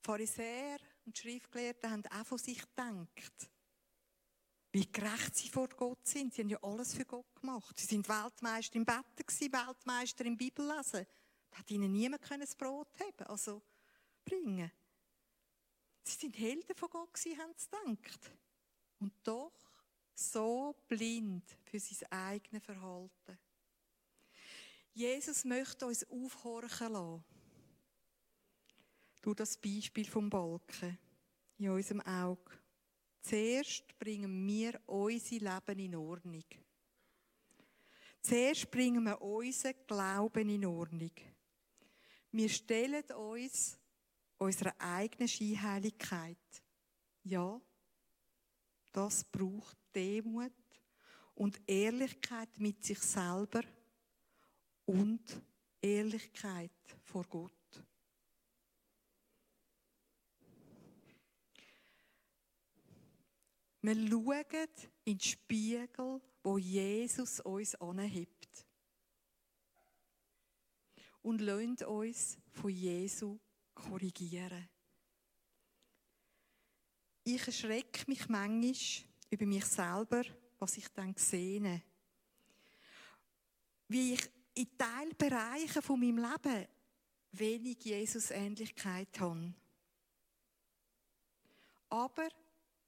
Pharisäer 0.02 0.78
und 1.04 1.16
die 1.16 1.20
Schriftgelehrten 1.20 1.90
haben 1.90 2.06
auch 2.06 2.26
von 2.26 2.38
sich 2.38 2.60
gedacht, 2.60 3.50
wie 4.72 4.90
gerecht 4.90 5.36
sie 5.36 5.48
vor 5.48 5.68
Gott 5.68 6.06
sind. 6.06 6.32
Sie 6.32 6.42
haben 6.42 6.48
ja 6.48 6.58
alles 6.62 6.94
für 6.94 7.04
Gott 7.04 7.34
gemacht. 7.34 7.78
Sie 7.78 7.86
sind 7.86 8.08
Weltmeister 8.08 8.76
im 8.76 8.84
Betten, 8.84 9.26
Weltmeister 9.26 10.24
im 10.24 10.36
Bibellesen. 10.36 11.06
Da 11.50 11.58
hat 11.58 11.70
ihnen 11.70 11.92
niemand 11.92 12.22
das 12.30 12.54
Brot 12.56 12.88
haben, 12.98 13.26
also 13.26 13.62
bringen. 14.24 14.70
Sie 16.04 16.18
sind 16.18 16.38
Helden 16.38 16.74
von 16.74 16.88
Gott 16.88 17.12
gewesen, 17.12 17.38
haben 17.38 17.52
sie 17.56 17.68
gedacht. 17.70 18.30
Und 18.98 19.12
doch 19.22 19.52
so 20.14 20.74
blind 20.88 21.44
für 21.64 21.78
sein 21.78 22.10
eigenes 22.10 22.64
Verhalten. 22.64 23.38
Jesus 24.94 25.44
möchte 25.44 25.86
uns 25.86 26.08
aufhorchen 26.08 26.92
lassen. 26.92 27.24
Durch 29.22 29.36
das 29.36 29.56
Beispiel 29.56 30.04
vom 30.04 30.28
Balken 30.28 30.98
in 31.58 31.70
unserem 31.70 32.00
Auge. 32.00 32.52
Zuerst 33.20 33.96
bringen 33.98 34.46
wir 34.46 34.80
unser 34.86 35.36
Leben 35.36 35.78
in 35.78 35.94
Ordnung. 35.94 36.44
Zuerst 38.20 38.70
bringen 38.70 39.04
wir 39.04 39.22
unseren 39.22 39.74
Glauben 39.86 40.48
in 40.48 40.66
Ordnung. 40.66 41.12
Wir 42.32 42.48
stellen 42.48 43.04
uns 43.12 43.78
unserer 44.38 44.74
eigenen 44.80 45.28
Scheinheiligkeit. 45.28 46.36
Ja, 47.22 47.60
das 48.92 49.24
braucht 49.24 49.76
Demut 49.94 50.52
und 51.34 51.60
Ehrlichkeit 51.66 52.58
mit 52.58 52.84
sich 52.84 52.98
selber 52.98 53.62
und 54.84 55.42
Ehrlichkeit 55.80 56.72
vor 57.04 57.24
Gott. 57.24 57.61
Wir 63.82 63.94
schauen 63.96 64.68
in 65.04 65.18
den 65.18 65.20
Spiegel, 65.20 66.20
wo 66.44 66.56
Jesus 66.56 67.40
uns 67.40 67.74
anhebt. 67.74 68.64
Und 71.22 71.40
lassen 71.40 71.84
uns 71.84 72.38
von 72.52 72.70
Jesu 72.70 73.38
korrigieren. 73.74 74.68
Ich 77.24 77.46
erschrecke 77.46 78.04
mich 78.08 78.28
manchmal 78.28 78.74
über 79.30 79.46
mich 79.46 79.64
selber, 79.64 80.22
was 80.58 80.76
ich 80.76 80.88
dann 80.88 81.14
sehe. 81.16 81.82
Wie 83.88 84.14
ich 84.14 84.30
in 84.54 84.76
Teilbereichen 84.76 85.82
von 85.82 85.98
meinem 85.98 86.18
Leben 86.18 86.68
wenig 87.32 87.84
Jesus-Ähnlichkeit 87.84 89.18
habe. 89.18 89.54
Aber 91.88 92.28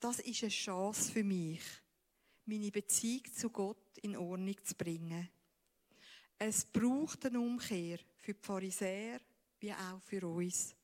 das 0.05 0.19
ist 0.21 0.43
eine 0.43 0.51
Chance 0.51 1.11
für 1.11 1.25
mich, 1.25 1.63
meine 2.45 2.71
Beziehung 2.71 3.25
zu 3.33 3.49
Gott 3.49 3.97
in 4.03 4.15
Ordnung 4.19 4.63
zu 4.63 4.75
bringen. 4.75 5.31
Es 6.39 6.67
braucht 6.67 7.25
eine 7.25 7.41
Umkehr 7.41 7.99
für 8.19 8.35
die 8.35 8.43
Pharisäer 8.43 9.19
wie 9.61 9.73
auch 9.73 10.03
für 10.03 10.27
uns. 10.27 10.75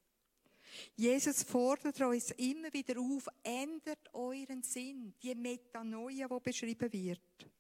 Jesus 0.97 1.43
fordert 1.43 2.01
uns 2.01 2.31
immer 2.31 2.73
wieder 2.73 2.99
auf, 2.99 3.29
ändert 3.43 4.09
euren 4.15 4.63
Sinn, 4.63 5.13
die 5.23 5.35
Metanoia, 5.35 6.27
die 6.27 6.41
beschrieben 6.43 6.91
wird. 6.91 7.51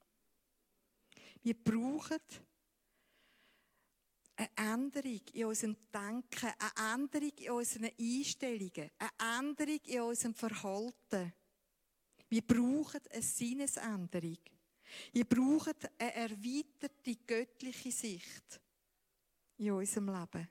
Wir 1.43 1.63
brauchen 1.63 2.21
eine 4.37 4.49
Änderung 4.57 5.21
in 5.35 5.45
unserem 5.45 5.77
Denken, 5.93 6.55
eine 6.59 6.95
Änderung 6.95 7.37
in 7.37 7.51
unseren 7.51 7.91
Einstellungen, 8.01 8.91
eine 8.97 9.39
Änderung 9.39 9.81
in 9.85 10.01
unserem 10.01 10.35
Verhalten. 10.35 11.35
Wir 12.31 12.43
brauchen 12.43 13.01
eine 13.11 13.23
Sinnesänderung. 13.23 14.39
Wir 15.13 15.25
brauchen 15.25 15.75
eine 15.99 16.15
erweiterte 16.15 17.17
göttliche 17.27 17.91
Sicht 17.91 18.61
in 19.59 19.73
unserem 19.73 20.09
Leben. 20.09 20.49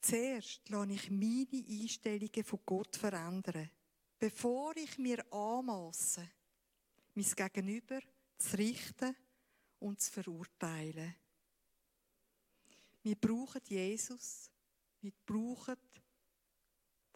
Zuerst 0.00 0.68
lasse 0.68 0.92
ich 0.92 1.10
meine 1.10 1.64
Einstellungen 1.66 2.44
von 2.44 2.60
Gott 2.66 2.96
verändern, 2.96 3.70
bevor 4.18 4.76
ich 4.76 4.98
mir 4.98 5.24
anmasse, 5.32 6.28
mein 7.14 7.24
Gegenüber 7.24 8.00
zu 8.36 8.56
richten 8.58 9.16
und 9.78 10.00
zu 10.00 10.12
verurteilen. 10.12 11.14
Wir 13.02 13.14
brauchen 13.14 13.60
Jesus, 13.68 14.50
wir 15.00 15.12
brauchen 15.24 15.76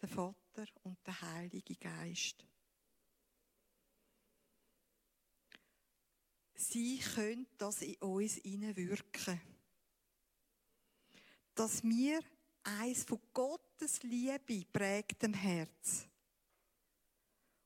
den 0.01 0.09
Vater 0.09 0.38
und 0.83 0.97
den 1.05 1.21
Heiligen 1.21 1.79
Geist. 1.79 2.45
Sie 6.55 6.99
können 6.99 7.47
das 7.57 7.81
in 7.81 7.95
uns 7.95 8.35
hineinwirken. 8.35 9.39
Dass 11.55 11.83
wir 11.83 12.19
eins 12.63 13.05
von 13.05 13.19
Gottes 13.33 14.03
Liebe 14.03 14.65
prägtem 14.71 15.33
Herz 15.33 16.05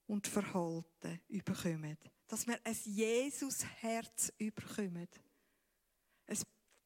und 0.06 0.27
Verhalten 0.27 1.19
überkommen. 1.27 1.97
Dass 2.27 2.45
wir 2.45 2.60
ein 2.63 2.77
Jesus-Herz 2.84 4.32
überkommen. 4.38 5.10
Ein 6.27 6.38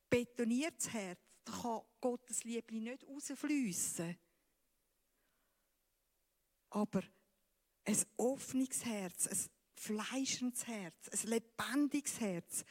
betoniertes 0.09 0.91
Herz, 0.93 1.19
da 1.43 1.51
kann 1.51 1.81
Gottes 1.99 2.43
Liebe 2.43 2.75
nicht 2.75 3.03
rausfliessen. 3.05 4.17
Aber 6.69 7.01
ein 7.85 7.97
offenes 8.17 8.83
Herz, 8.85 9.27
ein 9.27 9.37
fleischendes 9.75 10.67
Herz, 10.67 11.09
ein 11.11 11.29
lebendiges 11.29 12.19
Herz, 12.19 12.65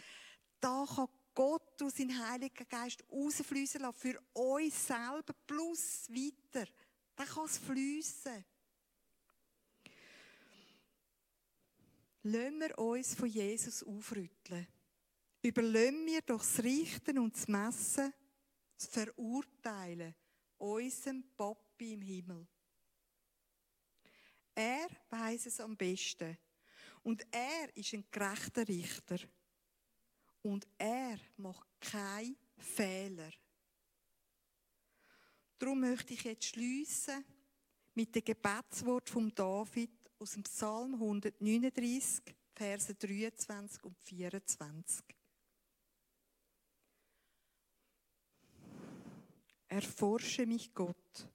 da 0.61 0.85
kann 0.87 1.09
Gott 1.35 1.81
durch 1.81 1.95
seinen 1.95 2.19
Heiligen 2.29 2.67
Geist 2.69 3.05
rausfließen 3.11 3.81
lassen, 3.81 3.99
für 3.99 4.21
uns 4.33 4.87
selber 4.87 5.35
plus 5.47 6.09
weiter. 6.11 6.67
Dann 7.15 7.27
kann 7.27 7.45
es 7.45 7.59
fließen. 7.59 8.45
Lassen 12.23 12.59
wir 12.59 12.79
uns 12.79 13.15
von 13.15 13.29
Jesus 13.29 13.83
aufrütteln. 13.83 14.67
Überlassen 15.43 16.07
wir 16.07 16.23
durch 16.23 16.43
das 16.43 16.65
Richten 16.65 17.19
und 17.19 17.35
das 17.37 17.47
Messen, 17.47 18.13
das 18.77 18.87
Verurteilen, 18.87 20.15
unserem 20.59 21.23
Papi 21.37 21.93
im 21.93 22.03
Himmel. 22.03 22.49
Er 24.57 24.89
weiß 25.11 25.47
es 25.47 25.61
am 25.61 25.77
besten. 25.77 26.39
Und 27.03 27.27
er 27.31 27.77
ist 27.77 27.93
ein 27.93 28.07
gerechter 28.11 28.67
Richter. 28.67 29.19
Und 30.43 30.67
er 30.79 31.19
macht 31.37 31.69
keine 31.79 32.37
Fehler. 32.57 33.31
Darum 35.59 35.81
möchte 35.81 36.15
ich 36.15 36.25
jetzt 36.25 36.47
schließen 36.47 37.23
mit 37.95 38.15
dem 38.15 38.25
Gebetswort 38.25 39.11
von 39.11 39.33
David 39.35 39.91
aus 40.19 40.33
dem 40.33 40.43
Psalm 40.45 40.95
139, 40.95 42.35
Verse 42.55 42.95
23 42.95 43.85
und 43.85 43.99
24. 44.05 45.05
Erforsche 49.69 50.47
mich, 50.47 50.73
Gott, 50.73 51.29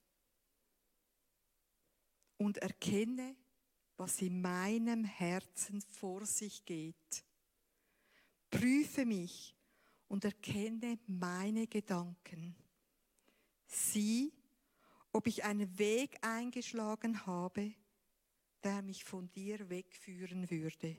und 2.41 2.57
erkenne, 2.57 3.35
was 3.97 4.21
in 4.21 4.41
meinem 4.41 5.03
Herzen 5.03 5.81
vor 5.81 6.25
sich 6.25 6.65
geht 6.65 7.23
Prüfe 8.51 9.05
mich 9.05 9.55
und 10.09 10.25
erkenne 10.25 10.99
meine 11.07 11.67
Gedanken. 11.67 12.53
Sieh, 13.65 14.33
ob 15.13 15.25
ich 15.25 15.45
einen 15.45 15.79
Weg 15.79 16.17
eingeschlagen 16.21 17.25
habe, 17.25 17.73
der 18.61 18.81
mich 18.81 19.05
von 19.05 19.31
dir 19.31 19.69
wegführen 19.69 20.51
würde. 20.51 20.97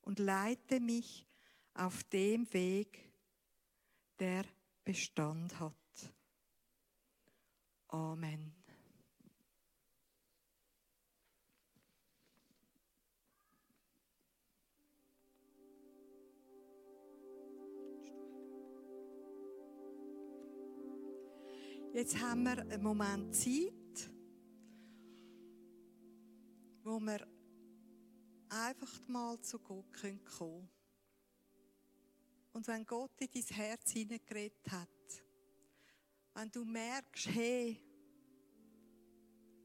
Und 0.00 0.18
leite 0.18 0.80
mich 0.80 1.26
auf 1.74 2.04
dem 2.04 2.50
Weg, 2.54 3.12
der 4.18 4.46
Bestand 4.82 5.60
hat. 5.60 5.74
Amen. 7.88 8.55
Jetzt 21.96 22.20
haben 22.20 22.42
wir 22.42 22.58
einen 22.58 22.82
Moment 22.82 23.34
Zeit, 23.34 24.10
wo 26.84 27.00
wir 27.00 27.26
einfach 28.50 29.08
mal 29.08 29.40
zu 29.40 29.58
Gott 29.58 29.90
kommen 29.98 30.22
können. 30.22 30.68
Und 32.52 32.68
wenn 32.68 32.84
Gott 32.84 33.18
in 33.18 33.28
dein 33.32 33.56
Herz 33.56 33.92
hineingeredet 33.92 34.70
hat, 34.70 35.24
wenn 36.34 36.50
du 36.50 36.66
merkst, 36.66 37.28
hey, 37.28 37.82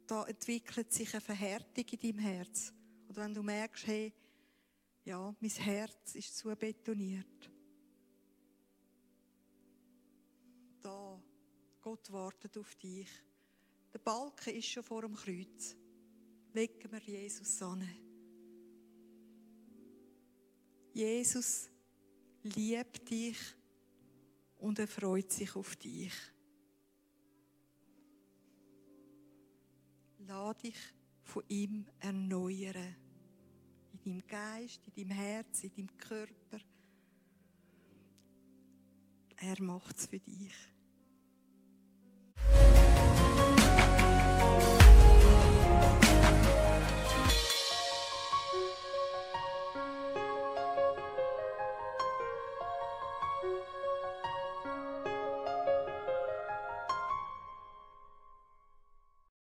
da 0.07 0.23
entwickelt 0.23 0.89
sich 0.89 1.13
eine 1.13 1.19
Verhärtung 1.19 1.83
in 1.83 1.99
deinem 1.99 2.19
Herz. 2.19 2.73
Oder 3.09 3.23
wenn 3.23 3.33
du 3.33 3.43
merkst, 3.43 3.87
hey, 3.87 4.13
ja, 5.03 5.35
mein 5.37 5.49
Herz 5.49 6.15
ist 6.15 6.37
zu 6.37 6.55
betoniert. 6.55 7.51
Da, 10.81 11.21
Gott 11.81 12.11
wartet 12.11 12.57
auf 12.57 12.75
dich. 12.75 13.09
Der 13.93 13.99
Balken 13.99 14.55
ist 14.55 14.67
schon 14.67 14.83
vor 14.83 15.01
dem 15.01 15.15
Kreuz. 15.15 15.75
Legen 16.53 16.91
wir 16.91 16.99
Jesus 16.99 17.61
an. 17.61 17.87
Jesus 20.93 21.69
liebt 22.43 23.09
dich 23.09 23.37
und 24.57 24.77
er 24.79 24.87
freut 24.87 25.31
sich 25.31 25.55
auf 25.55 25.75
dich. 25.75 26.13
Lass 30.19 30.57
dich 30.57 30.77
von 31.23 31.43
ihm 31.47 31.87
erneuern. 31.99 32.95
In 33.93 33.99
deinem 34.03 34.27
Geist, 34.27 34.81
in 34.87 34.93
deinem 34.93 35.17
Herz, 35.17 35.63
in 35.63 35.71
deinem 35.75 35.97
Körper. 35.97 36.59
Er 39.37 39.61
macht 39.61 39.97
es 39.97 40.05
für 40.05 40.19
dich. 40.19 40.70